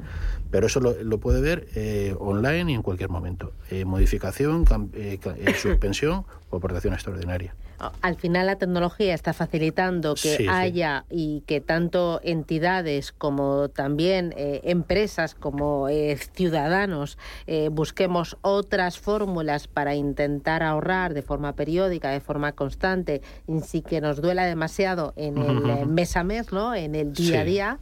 [0.51, 3.53] Pero eso lo, puede ver eh, online y en cualquier momento.
[3.71, 5.19] Eh, modificación, eh,
[5.61, 12.21] suspensión o aportación extraordinaria al final la tecnología está facilitando que haya y que tanto
[12.23, 21.15] entidades como también eh, empresas como eh, ciudadanos eh, busquemos otras fórmulas para intentar ahorrar
[21.15, 23.23] de forma periódica, de forma constante,
[23.62, 26.75] sin que nos duela demasiado en el mes a mes, ¿no?
[26.75, 27.79] en el día a día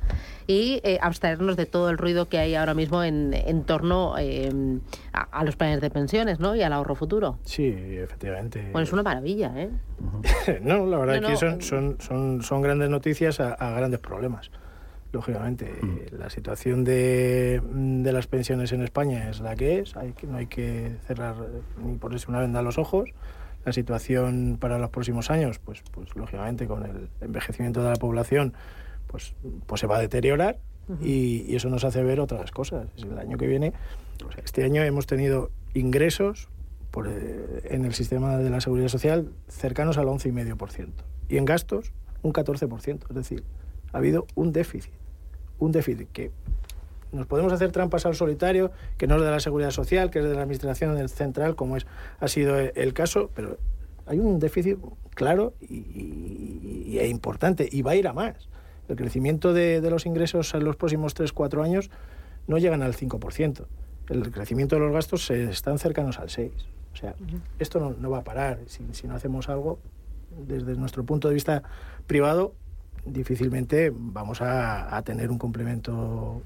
[0.47, 5.57] y abstraernos de todo el ruido que hay ahora mismo en, en torno a, los
[5.57, 6.55] planes de pensiones ¿no?
[6.55, 7.39] y al ahorro futuro.
[7.45, 8.69] Sí, efectivamente.
[8.73, 9.71] Bueno, es una maravilla, ¿eh?
[10.63, 14.51] no, la verdad es que son, son, son, son, grandes noticias a, grandes problemas.
[15.13, 16.19] Lógicamente, mm.
[16.19, 20.39] la situación de, de, las pensiones en España es la que es, hay que, no
[20.39, 21.37] hay que cerrar
[21.83, 23.11] ni ponerse una venda a los ojos.
[23.65, 28.53] La situación para los próximos años, pues, pues lógicamente con el envejecimiento de la población,
[29.07, 29.35] pues,
[29.67, 30.59] pues se va a deteriorar
[31.01, 32.89] y, y, eso nos hace ver otras cosas.
[32.99, 33.73] El año que viene,
[34.45, 36.49] este año hemos tenido ingresos
[37.07, 40.89] eh, en el sistema de la seguridad social cercanos al 11,5%.
[41.29, 43.09] Y en gastos, un 14%.
[43.09, 43.45] Es decir,
[43.93, 44.93] ha habido un déficit.
[45.59, 46.31] Un déficit que
[47.13, 50.25] nos podemos hacer trampas al solitario, que no es de la seguridad social, que es
[50.25, 51.87] de la administración central, como es,
[52.19, 53.59] ha sido el caso, pero
[54.07, 54.79] hay un déficit
[55.15, 58.49] claro y, e importante, y va a ir a más.
[58.89, 61.91] El crecimiento de, los ingresos en los próximos 3-4 años
[62.47, 63.65] no llegan al 5%.
[64.11, 66.51] El crecimiento de los gastos están cercanos al 6%.
[66.95, 67.15] O sea,
[67.59, 68.61] esto no, no, va a parar.
[68.67, 69.81] Si, si no hacemos algo,
[70.47, 71.65] desde nuestro punto de vista
[72.07, 72.55] privado,
[73.07, 76.43] difícilmente vamos a, tener un complemento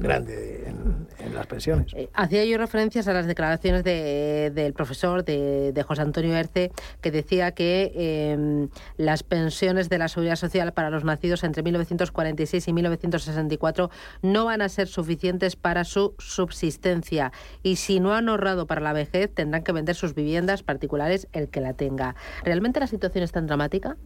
[0.00, 1.92] grande en, las pensiones.
[1.94, 7.52] Eh, hacía yo referencias a las declaraciones del profesor, de, José Antonio Erce, que decía
[7.52, 7.92] que
[8.32, 13.90] em, las pensiones de la seguridad social para los nacidos entre 1946 y 1964
[14.22, 18.92] no van a ser suficientes para su subsistencia y si no han ahorrado para la
[18.92, 22.14] vejez tendrán que vender sus viviendas particulares el que la tenga.
[22.44, 23.96] ¿Realmente la situación es tan dramática?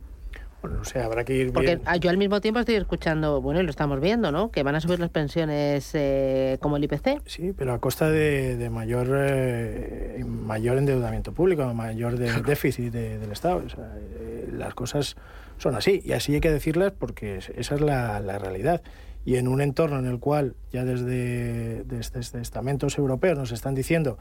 [0.63, 3.63] Bueno, no sé, habrá que ir Porque yo al mismo tiempo estoy escuchando, bueno, y
[3.63, 4.51] lo estamos viendo, ¿no?
[4.51, 7.23] Que van a subir las pensiones eh, como el IPC.
[7.25, 13.63] Sí, pero a costa de, mayor eh, mayor endeudamiento público, mayor déficit del Estado.
[13.63, 15.17] Eh, las cosas
[15.57, 18.83] son así, y así hay que decirlas porque esa es la, realidad.
[19.25, 24.19] Y en un entorno en el cual ya desde, desde estamentos europeos nos están diciendo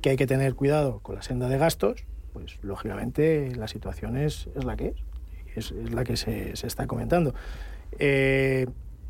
[0.00, 4.48] que hay que tener cuidado con la senda de gastos, pues lógicamente la situación es,
[4.54, 5.07] es la que es
[5.58, 7.34] es, la que se, se, está comentando.
[7.98, 8.66] Eh,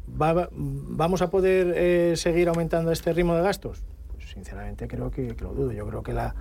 [0.06, 3.84] ¿Vamos a poder eh, seguir aumentando este ritmo de gastos?
[4.12, 5.72] Pues sinceramente creo que, lo dudo.
[5.72, 6.34] Yo creo que la,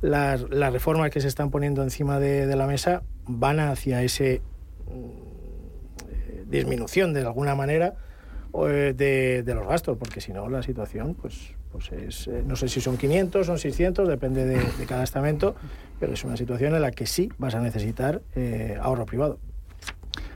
[0.00, 4.40] las, reformas que se están poniendo encima de, la mesa van hacia ese
[4.86, 7.94] mm, disminución de alguna manera
[8.52, 12.68] de, de, los gastos, porque si no la situación pues, pues es, eh, no sé
[12.68, 15.54] si son 500, son 600, depende de, cada estamento,
[15.98, 19.38] pero es una situación en la que sí vas a necesitar eh, ahorro privado.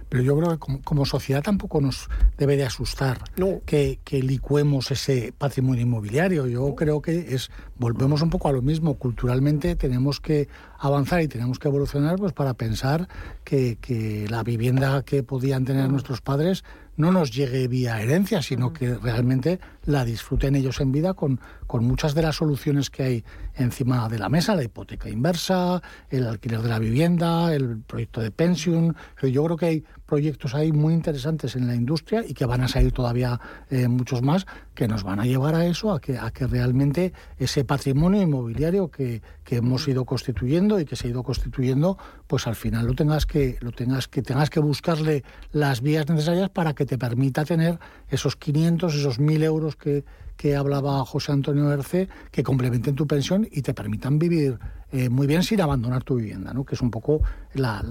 [0.08, 3.18] Pero yo creo que como, sociedad tampoco nos debe de asustar
[3.64, 6.46] que, que, licuemos ese patrimonio inmobiliario.
[6.46, 8.94] Yo creo que es volvemos un poco a lo mismo.
[8.94, 13.08] Culturalmente tenemos que avanzar y tenemos que evolucionar pues para pensar
[13.42, 16.62] que, que la vivienda que podían tener nuestros padres
[16.96, 21.84] no nos llegue vía herencia, sino que realmente la disfruten ellos en vida con, con
[21.84, 26.60] muchas de las soluciones que hay encima de la mesa, la hipoteca inversa, el alquiler
[26.60, 28.96] de la vivienda, el proyecto de pensión.
[29.22, 32.68] Yo creo que hay proyectos ahí muy interesantes en la industria y que van a
[32.68, 36.30] salir todavía eh, muchos más que nos van a llevar a eso, a que, a
[36.30, 41.22] que realmente ese patrimonio inmobiliario que, que hemos ido constituyendo y que se ha ido
[41.22, 46.08] constituyendo, pues al final lo tengas que, lo tengas que, tengas que buscarle las vías
[46.08, 47.78] necesarias para que te permita tener
[48.08, 50.04] esos 500, esos 1000 euros que,
[50.56, 54.58] hablaba José Antonio Erce, que complementen tu pensión y te permitan vivir
[54.96, 56.64] eh, muy bien sin abandonar tu vivienda, ¿no?
[56.64, 57.20] que es un poco
[57.52, 57.82] la,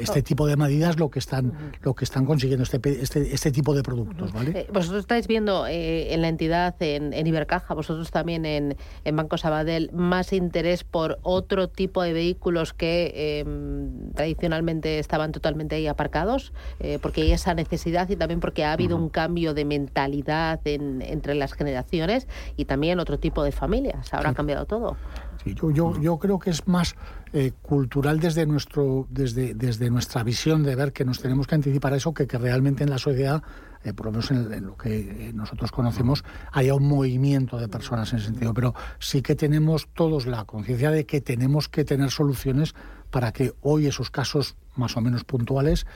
[0.00, 3.74] este tipo de medidas lo que están lo que están consiguiendo este, este, este tipo
[3.74, 4.32] de productos.
[4.32, 4.60] ¿vale?
[4.60, 9.36] Eh, vosotros estáis viendo eh, en la entidad, en, Ibercaja, vosotros también en, en, Banco
[9.36, 16.52] Sabadell, más interés por otro tipo de vehículos que em, tradicionalmente estaban totalmente ahí aparcados,
[17.00, 21.52] porque hay esa necesidad y también porque ha habido un cambio de mentalidad entre las
[21.52, 24.14] generaciones y también otro tipo de familias.
[24.14, 24.96] Ahora ha cambiado todo
[25.44, 26.94] yo, yo, yo creo que es más
[27.32, 31.94] eh, cultural desde, nuestro, desde, desde nuestra visión de ver que nos tenemos que anticipar
[31.94, 33.42] a eso que, que realmente en la sociedad,
[33.84, 38.12] eh, por lo menos en, lo que eh, nosotros conocemos, haya un movimiento de personas
[38.12, 38.52] en ese sentido.
[38.54, 42.74] Pero sí que tenemos todos la conciencia de que tenemos que tener soluciones
[43.10, 45.86] para que hoy esos casos más o menos puntuales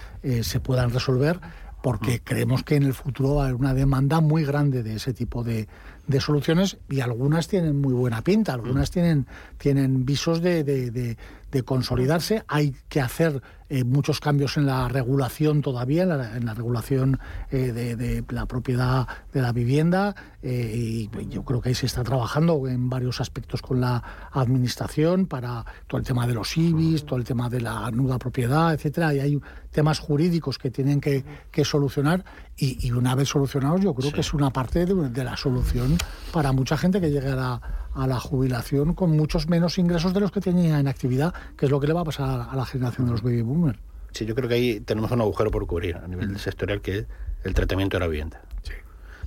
[0.43, 1.41] se puedan resolver
[1.83, 5.15] porque creemos que en el futuro va a haber una demanda muy grande de ese
[5.15, 5.69] tipo de,
[6.07, 9.27] de soluciones y algunas tienen muy buena pinta, algunas tienen,
[9.59, 11.17] tienen visos de, de, de,
[11.65, 12.45] consolidarse.
[12.49, 17.19] Hay que hacer eh, muchos cambios en la regulación todavía, en la, en la regulación
[17.51, 22.05] eh, de, la propiedad de la vivienda eh, y yo creo que ahí se está
[22.05, 27.19] trabajando en varios aspectos con la administración para todo el tema de los IBIs, todo
[27.19, 29.13] el tema de la nuda propiedad, etcétera.
[29.15, 29.41] Y hay
[29.73, 32.25] temas jurídicos que tienen que, que solucionar
[32.59, 35.99] y, una vez solucionados yo creo que es una parte de, la solución
[36.33, 37.61] para mucha gente que llegue a la,
[37.97, 41.71] a la, jubilación con muchos menos ingresos de los que tenía en actividad, que es
[41.71, 43.79] lo que le va a pasar a la generación de los baby boomers.
[44.13, 47.07] Sí, yo creo que ahí tenemos un agujero por cubrir a nivel sectorial que es
[47.45, 48.41] el tratamiento de la vivienda.
[48.63, 48.73] Sí.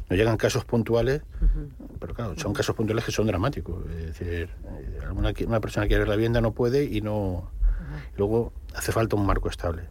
[0.10, 1.22] Nos llegan casos puntuales,
[2.00, 3.86] pero claro, son casos puntuales que son dramáticos.
[3.92, 4.50] Es decir,
[4.80, 7.52] eh, alguna, una persona que quiere la vivienda no puede y no...
[8.18, 9.84] Luego hace falta un marco estable.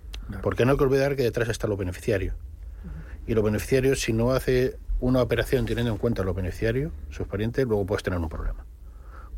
[0.43, 2.35] Porque no hay que olvidar que detrás están los beneficiarios
[3.29, 7.67] y los beneficiarios, si no hace una operación teniendo en cuenta los beneficiarios, sus parientes,
[7.67, 8.65] luego puedes tener un problema.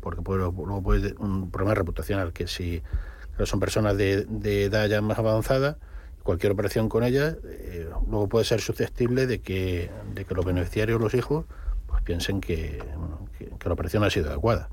[0.01, 2.81] Porque luego puede un problema reputacional, que si
[3.45, 4.25] son personas de,
[4.65, 5.77] edad ya más avanzada,
[6.23, 10.99] cualquier operación con ellas, eh, luego puede ser susceptible de que, de que los beneficiarios,
[10.99, 11.45] los hijos,
[11.87, 12.83] pues piensen que,
[13.37, 14.69] que, la operación ha sido adecuada.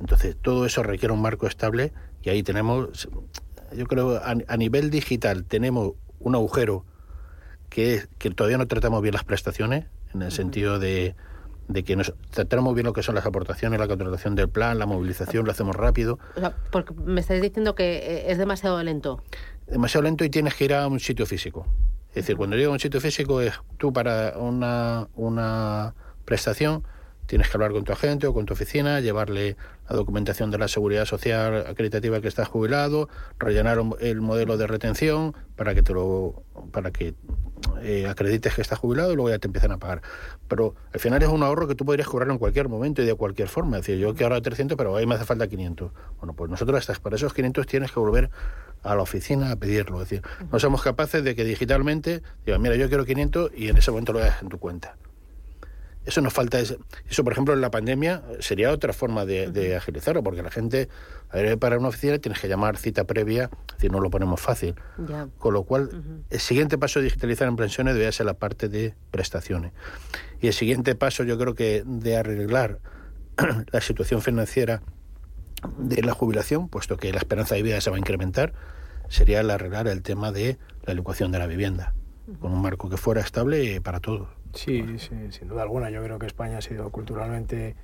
[0.00, 3.08] Entonces, todo eso requiere un marco estable y ahí tenemos,
[3.76, 6.84] yo creo, a, a nivel digital tenemos un agujero
[7.68, 11.14] que, que todavía no tratamos bien las prestaciones, en el sentido de,
[11.68, 14.86] de que nos tratamos bien lo que son las aportaciones, la contratación del plan, la
[14.86, 16.18] movilización, lo hacemos rápido.
[16.70, 19.22] porque me estáis diciendo que eh, es demasiado lento.
[19.66, 21.66] Demasiado lento y tienes que ir a un sitio físico.
[22.10, 25.94] Es decir, cuando digo un sitio físico es tú para una, una
[26.24, 26.82] prestación
[27.28, 29.56] tienes que hablar con tu agente o con tu oficina, llevarle
[29.88, 35.34] la documentación de la seguridad social acreditativa que estás jubilado, rellenar el modelo de retención
[35.54, 36.42] para que te lo
[36.72, 37.14] para que
[37.82, 40.02] eh, acredites que estás jubilado y luego ya te empiezan a pagar.
[40.48, 43.14] Pero al final es un ahorro que tú podrías cobrar en cualquier momento y de
[43.14, 43.78] cualquier forma.
[43.78, 45.92] Es decir, yo quiero ahora 300, pero ahí me hace falta 500.
[46.18, 48.30] Bueno, pues nosotros estás para esos 500 tienes que volver
[48.82, 50.02] a la oficina a pedirlo.
[50.02, 53.76] Es decir, no somos capaces de que digitalmente digan, mira, yo quiero 500 y en
[53.76, 54.96] ese momento lo dejas en tu cuenta.
[56.08, 56.58] Eso nos falta.
[56.58, 56.78] Eso,
[57.22, 60.88] por ejemplo, en la pandemia sería otra forma de, agilizarlo, porque la gente,
[61.28, 64.74] a ver, para una oficina tienes que llamar cita previa, decir, no lo ponemos fácil.
[65.38, 68.94] Con lo cual, el siguiente paso de digitalizar en pensiones debería ser la parte de
[69.10, 69.72] prestaciones.
[70.40, 72.80] Y el siguiente paso, yo creo que de arreglar
[73.72, 74.82] la situación financiera
[75.78, 78.52] de la jubilación, puesto que la esperanza de vida se va a incrementar,
[79.08, 81.94] sería el arreglar el tema de la educación de la vivienda,
[82.40, 84.28] con un marco que fuera estable para todos.
[84.54, 85.90] Sí, sí, sin duda alguna.
[85.90, 87.76] Yo creo que España ha sido culturalmente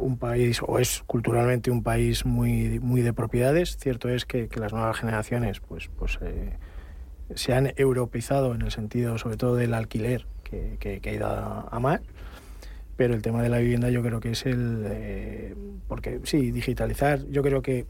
[0.00, 3.76] un país, o es culturalmente un país muy, muy de propiedades.
[3.76, 6.56] Cierto es que, las nuevas generaciones pues, pues, eh,
[7.34, 11.78] se han europeizado en el sentido sobre todo del alquiler, que, que, ha ido a,
[11.80, 12.00] más.
[12.96, 14.84] Pero el tema de la vivienda yo creo que es el...
[14.86, 15.54] Eh,
[15.88, 17.86] porque sí, digitalizar yo creo que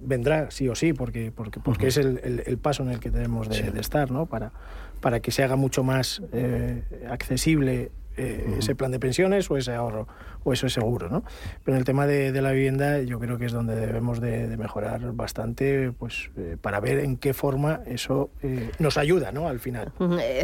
[0.00, 3.48] vendrá sí o sí, porque, porque, porque es el, el, paso en el que tenemos
[3.48, 4.26] de, de estar, ¿no?
[4.26, 4.52] Para,
[5.00, 9.74] para que se haga mucho más eh, accesible eh, ese plan de pensiones o ese
[9.74, 10.06] ahorro
[10.44, 11.24] o ese seguro, ¿no?
[11.64, 15.12] Pero en el tema de, la vivienda yo creo que es donde debemos de, mejorar
[15.12, 18.30] bastante, pues eh, para ver en qué forma eso
[18.78, 19.48] nos ayuda, ¿no?
[19.48, 19.92] Al final.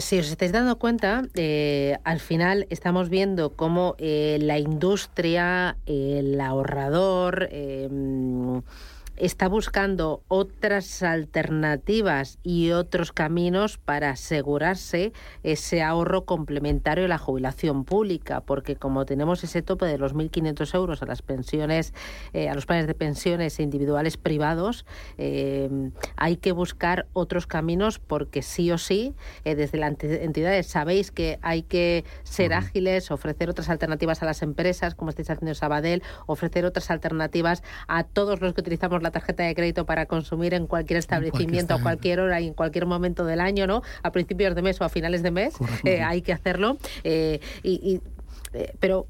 [0.01, 1.23] Si os estáis dando cuenta,
[2.05, 7.49] al final estamos viendo cómo la industria, el ahorrador,
[9.23, 15.13] está buscando otras alternativas y otros caminos para asegurarse
[15.45, 20.75] ese ahorro complementario a la jubilación pública, porque como tenemos ese tope de los 1.500
[20.75, 21.95] euros a las pensiones,
[22.33, 24.85] eh, a los planes de pensiones individuales privados,
[25.19, 25.71] eh,
[26.17, 29.15] hay que buscar otros caminos porque sí o sí,
[29.45, 34.43] eh, desde las entidades sabéis que hay que ser ágiles, ofrecer otras alternativas a las
[34.43, 39.45] empresas, como estáis haciendo Sabadell, ofrecer otras alternativas a todos los que utilizamos la tarjeta
[39.45, 43.41] de crédito para consumir en cualquier establecimiento a cualquier hora y en cualquier momento del
[43.41, 43.83] año, ¿no?
[44.03, 45.55] A principios de mes o a finales de mes,
[45.85, 46.79] eh, hay que hacerlo.
[47.05, 48.01] Eh, y,
[48.55, 49.07] eh, pero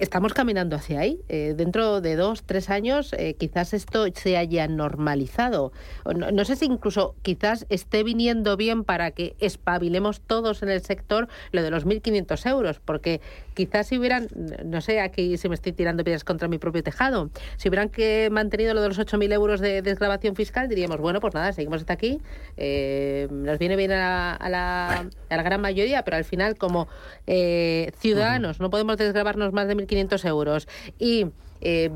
[0.00, 1.20] estamos caminando hacia ahí.
[1.28, 5.72] Eh, dentro de dos, tres años, eh, quizás esto se haya normalizado.
[6.14, 11.28] No, sé si incluso quizás esté viniendo bien para que espabilemos todos en el sector
[11.52, 13.20] lo de los 1.500 euros, porque
[13.58, 14.28] quizás si hubieran,
[14.64, 18.28] no sé, aquí si me estoy tirando piedras contra mi propio tejado, si hubieran que
[18.30, 21.92] mantenido lo de los 8.000 euros de desgrabación fiscal, diríamos, bueno, pues nada, seguimos hasta
[21.92, 22.20] aquí,
[22.56, 24.94] eh, nos viene bien a la,
[25.28, 26.88] a, la, gran mayoría, pero al final como
[27.26, 31.26] ciudadanos no podemos desgrabarnos más de 1.500 500 euros y
[31.60, 31.90] eh,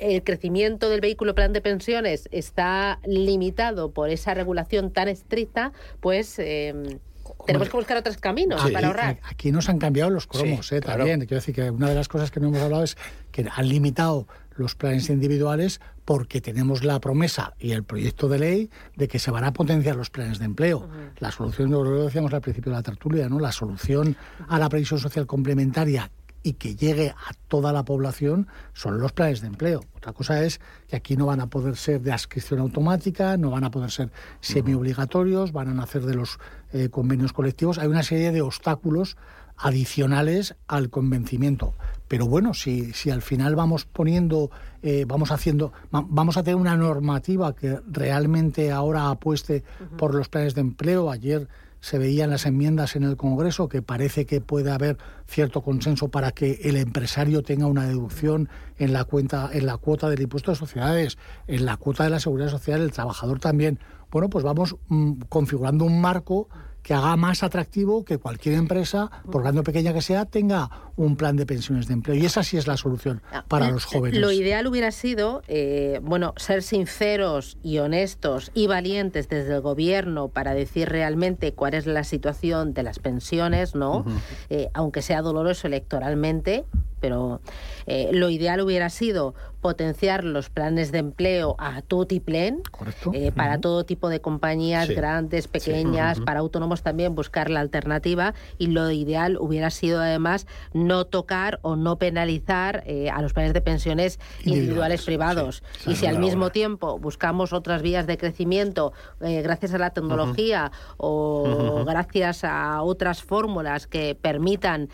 [0.00, 6.38] el crecimiento del vehículo plan de pensiones está limitado por esa regulación tan estricta, pues...
[6.38, 6.98] Eh,
[7.48, 9.20] tenemos que buscar otros caminos para ahorrar.
[9.24, 11.20] Aquí nos han cambiado los cromos, eh, también.
[11.20, 12.96] Quiero decir que una de las cosas que no hemos hablado es
[13.32, 18.70] que han limitado los planes individuales porque tenemos la promesa y el proyecto de ley
[18.96, 20.88] de que se van a potenciar los planes de empleo.
[21.18, 23.40] La solución, lo decíamos al principio de la tertulia, ¿no?
[23.40, 24.16] La solución
[24.48, 26.10] a la previsión social complementaria
[26.48, 29.82] y que llegue a toda la población son los planes de empleo.
[29.94, 33.64] Otra cosa es que aquí no van a poder ser de adscripción automática, no van
[33.64, 36.38] a poder ser semi-obligatorios, van a nacer de los
[36.72, 37.76] eh, convenios colectivos.
[37.78, 39.18] Hay una serie de obstáculos
[39.58, 41.74] adicionales al convencimiento.
[42.06, 44.50] Pero bueno, si, si al final vamos poniendo,
[44.82, 49.64] eh, vamos haciendo, vamos a tener una normativa que realmente ahora apueste
[49.98, 51.10] por los planes de empleo.
[51.10, 51.46] Ayer
[51.80, 56.32] se veían las enmiendas en el Congreso que parece que puede haber cierto consenso para
[56.32, 58.48] que el empresario tenga una deducción
[58.78, 62.20] en la cuenta en la cuota del impuesto de sociedades, en la cuota de la
[62.20, 63.78] seguridad social, el trabajador también.
[64.10, 66.48] Bueno, pues vamos mm, configurando un marco
[66.88, 71.16] que haga más atractivo que cualquier empresa, por grande o pequeña que sea, tenga un
[71.16, 72.16] plan de pensiones de empleo.
[72.16, 74.18] Y esa sí es la solución ah, para los jóvenes.
[74.18, 80.28] Lo ideal hubiera sido, eh, bueno, ser sinceros y honestos y valientes desde el gobierno
[80.28, 84.06] para decir realmente cuál es la situación de las pensiones, ¿no?
[84.48, 86.64] Eh, aunque sea doloroso electoralmente,
[87.00, 87.40] pero
[87.86, 92.62] eh, lo ideal hubiera sido potenciar los planes de empleo a tutiplén
[93.12, 98.34] eh, para todo tipo de compañías grandes, pequeñas, para autónomos también buscar la alternativa.
[98.58, 103.52] Y lo ideal hubiera sido además no tocar o no penalizar eh, a los planes
[103.52, 105.62] de pensiones individuales, privados.
[105.86, 111.84] y si al mismo tiempo buscamos otras vías de crecimiento gracias a la tecnología o
[111.86, 114.88] gracias a otras fórmulas que permitan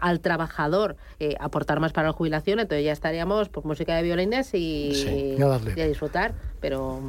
[0.00, 0.96] al trabajador
[1.44, 6.34] aportar más para la jubilación, entonces ya estaríamos por música de violines y, a disfrutar.
[6.60, 7.00] Pero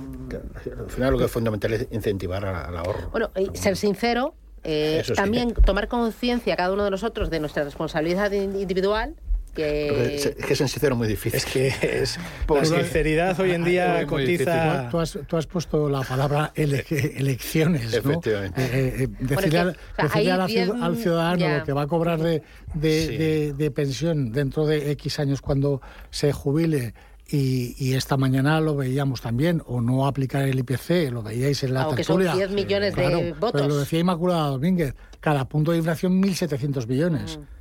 [0.78, 3.10] al final lo que es fundamental es incentivar al ahorro.
[3.12, 8.32] Bueno, y ser sincero, eh, también tomar conciencia cada uno de nosotros de nuestra responsabilidad
[8.32, 9.16] individual
[9.56, 10.16] que...
[10.16, 11.38] Es que ser sincero muy difícil.
[11.38, 14.90] Es que es, por sinceridad hoy en día cotiza...
[14.92, 17.98] Tú has, tú has, puesto la palabra elecciones, ¿no?
[17.98, 18.62] Efectivamente.
[18.62, 19.60] Eh, eh, decirle,
[19.98, 22.44] al, ciudadano lo que va a cobrar de,
[22.74, 25.82] de, de, pensión dentro de X años cuando
[26.12, 26.94] se jubile
[27.28, 31.74] y, y, esta mañana lo veíamos también, o no aplicar el IPC, lo veíais en
[31.74, 33.54] la Aunque son 10 millones de votos.
[33.54, 37.40] Pero lo decía Inmaculada Domínguez, cada punto de inflación 1.700 millones.
[37.40, 37.55] Mm.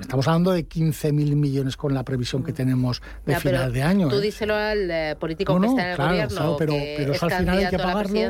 [0.00, 4.08] Estamos hablando de 15.000 millones con la previsión que tenemos de final de año.
[4.08, 4.20] Tú ¿eh?
[4.20, 6.56] díselo al eh, político que está en el gobierno.
[6.58, 8.20] pero, pero eso al final hay que pagarlo.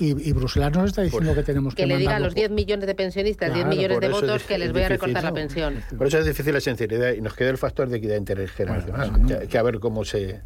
[0.00, 1.82] Y, Bruselas nos está diciendo que tenemos que.
[1.82, 4.72] Que le diga a los 10 millones de pensionistas, 10 millones de votos, que les
[4.72, 5.82] voy a recortar la pensión.
[5.96, 9.48] Por eso es difícil la sinceridad y nos queda el factor de equidad intergeneracional.
[9.48, 10.42] que, a ver cómo se,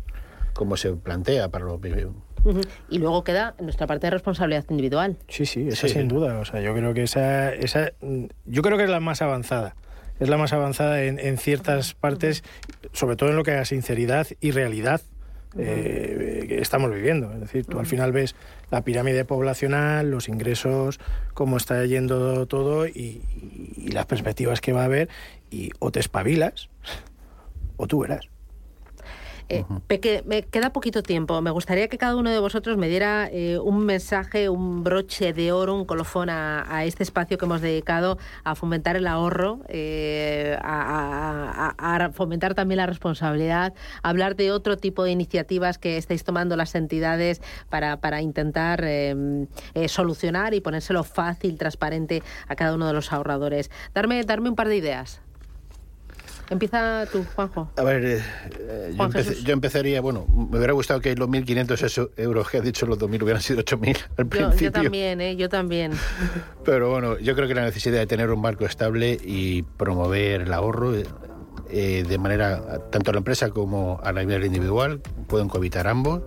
[0.55, 1.81] cómo se plantea para los
[2.89, 5.17] y luego queda nuestra parte de responsabilidad individual.
[5.29, 6.39] Sí, sí, esa sin duda.
[6.39, 7.93] O sea, yo creo que esa, esa,
[8.45, 9.75] yo creo que es la más avanzada.
[10.21, 12.45] Es la más avanzada en, ciertas partes,
[12.93, 15.01] sobre todo en lo que a sinceridad y realidad
[15.59, 17.33] eh, que estamos viviendo.
[17.33, 18.37] Es decir, tú al final ves
[18.71, 21.01] la pirámide poblacional, los ingresos,
[21.35, 23.23] cómo está yendo todo y,
[23.77, 25.09] y las perspectivas que va a haber
[25.51, 26.69] y o te espabilas
[27.77, 28.32] o tú verás.
[29.53, 31.41] Eh, me queda poquito tiempo.
[31.43, 35.53] Me gustaría que cada uno de vosotros me diera eh, un mensaje, un broche de
[35.53, 42.11] oro, un colofón a, este espacio que hemos dedicado a fomentar el ahorro, eh, a,
[42.15, 46.75] fomentar también la responsabilidad, a hablar de otro tipo de iniciativas que estáis tomando las
[46.75, 48.85] entidades para, para intentar
[49.87, 53.71] solucionar y ponérselo fácil, transparente a cada uno de los ahorradores.
[53.95, 55.21] Darme, darme un par de ideas.
[56.53, 57.71] Empieza tú, Juanjo.
[57.79, 58.23] A ver, eh,
[58.59, 58.95] eh,
[59.43, 63.23] yo, empezaría, bueno, me hubiera gustado que los 1.500 euros que ha dicho los 2.000
[63.23, 64.67] hubieran sido 8.000 al principio.
[64.67, 65.37] Yo también, ¿eh?
[65.37, 65.93] Yo también.
[66.65, 70.53] Pero bueno, yo creo que la necesidad de tener un marco estable y promover el
[70.53, 70.93] ahorro
[71.71, 76.21] eh, de manera, tanto a la empresa como a la nivel individual, pueden cohabitar ambos.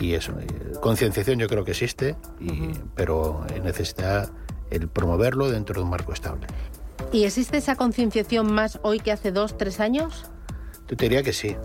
[0.00, 0.34] Y eso,
[0.80, 4.28] concienciación yo creo que existe, y, pero necesita
[4.70, 6.48] el promoverlo dentro de un marco estable.
[7.12, 10.24] ¿Y existe esa concienciación más hoy que hace dos, tres años?
[10.88, 11.56] Yo te diría que sí.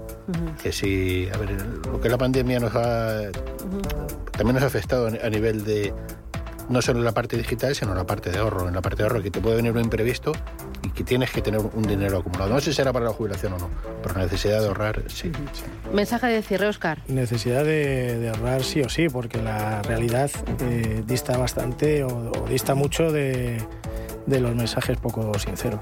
[0.61, 1.27] Que sí.
[1.33, 1.51] A ver,
[1.85, 3.29] lo que la pandemia nos ha.
[4.31, 5.93] También nos ha afectado a nivel de.
[6.69, 8.67] No solo en la parte digital, sino en la parte de ahorro.
[8.67, 10.31] En la parte de ahorro, que te puede venir un imprevisto
[10.83, 12.49] y que tienes que tener un dinero acumulado.
[12.53, 13.69] No sé si será para la jubilación o no,
[14.01, 15.31] pero la necesidad de ahorrar, sí.
[15.93, 16.99] Mensaje de cierre, Oscar.
[17.07, 20.31] Necesidad de, ahorrar sí o sí, porque la realidad
[20.61, 23.57] eh, dista bastante o dista mucho de
[24.25, 25.79] de los mensajes poco sinceros.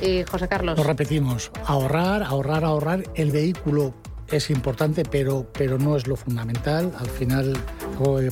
[0.00, 0.76] Y José Carlos.
[0.76, 3.04] Lo repetimos, ahorrar, ahorrar, ahorrar.
[3.14, 3.94] El vehículo
[4.32, 6.90] es importante, pero, pero no es lo fundamental.
[6.98, 7.52] Al final,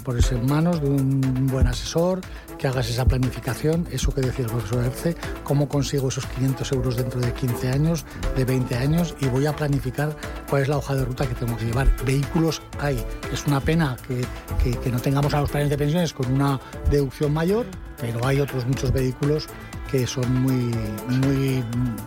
[0.02, 2.20] por eso en manos de un buen asesor,
[2.58, 6.96] que hagas esa planificación, eso que decía el profesor Erce, cómo consigo esos 500 euros
[6.96, 8.04] dentro de 15 años,
[8.36, 10.16] de 20 años, y voy a planificar
[10.48, 11.88] cuál es la hoja de ruta que tengo que llevar.
[12.04, 13.02] Vehículos hay.
[13.32, 14.24] Es una pena que,
[14.62, 17.66] que, que no tengamos a los planes de pensiones con una deducción mayor,
[18.00, 19.48] pero hay otros muchos vehículos
[19.90, 20.74] que son muy,
[21.08, 21.64] muy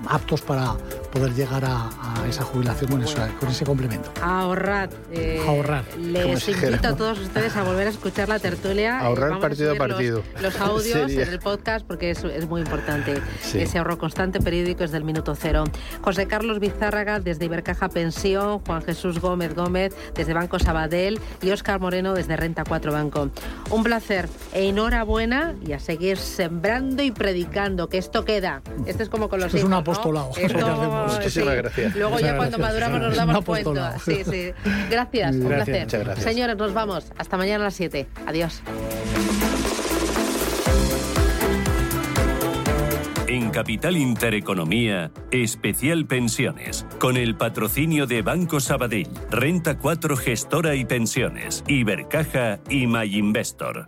[0.08, 0.76] aptos para
[1.12, 1.90] poder llegar a,
[2.28, 4.12] esa jubilación con, eso, con ese complemento.
[4.22, 4.90] Ahorrar.
[5.12, 5.84] Eh, ahorrar.
[5.98, 9.00] Les invito a todos ustedes a volver a escuchar la tertulia.
[9.00, 10.24] Ahorrar partido a partido.
[10.42, 13.22] Los, audios en el podcast porque es, es muy importante.
[13.54, 15.66] Ese ahorro constante periódico es del minuto cero.
[16.02, 21.80] José Carlos Bizárraga desde Ibercaja Pensión, Juan Jesús Gómez Gómez desde Banco Sabadell y Óscar
[21.80, 23.30] Moreno desde Renta 4 Banco.
[23.70, 28.62] Un placer e enhorabuena y a seguir sembrando y predicando que esto queda.
[28.86, 30.30] Esto es como con los Es un apostolado.
[30.30, 31.96] Muchísimas gracias.
[31.96, 34.00] Luego ya cuando maduramos nos damos cuenta.
[34.00, 34.52] Sí, sí.
[34.90, 36.18] Gracias, un placer.
[36.18, 37.12] Señores, nos vamos.
[37.18, 38.08] Hasta mañana a las 7.
[38.28, 38.62] Adiós.
[43.28, 50.86] En Capital Intereconomía, especial pensiones, con el patrocinio de Banco Sabadell, Renta 4 Gestora y
[50.86, 53.88] Pensiones, Ibercaja y MyInvestor.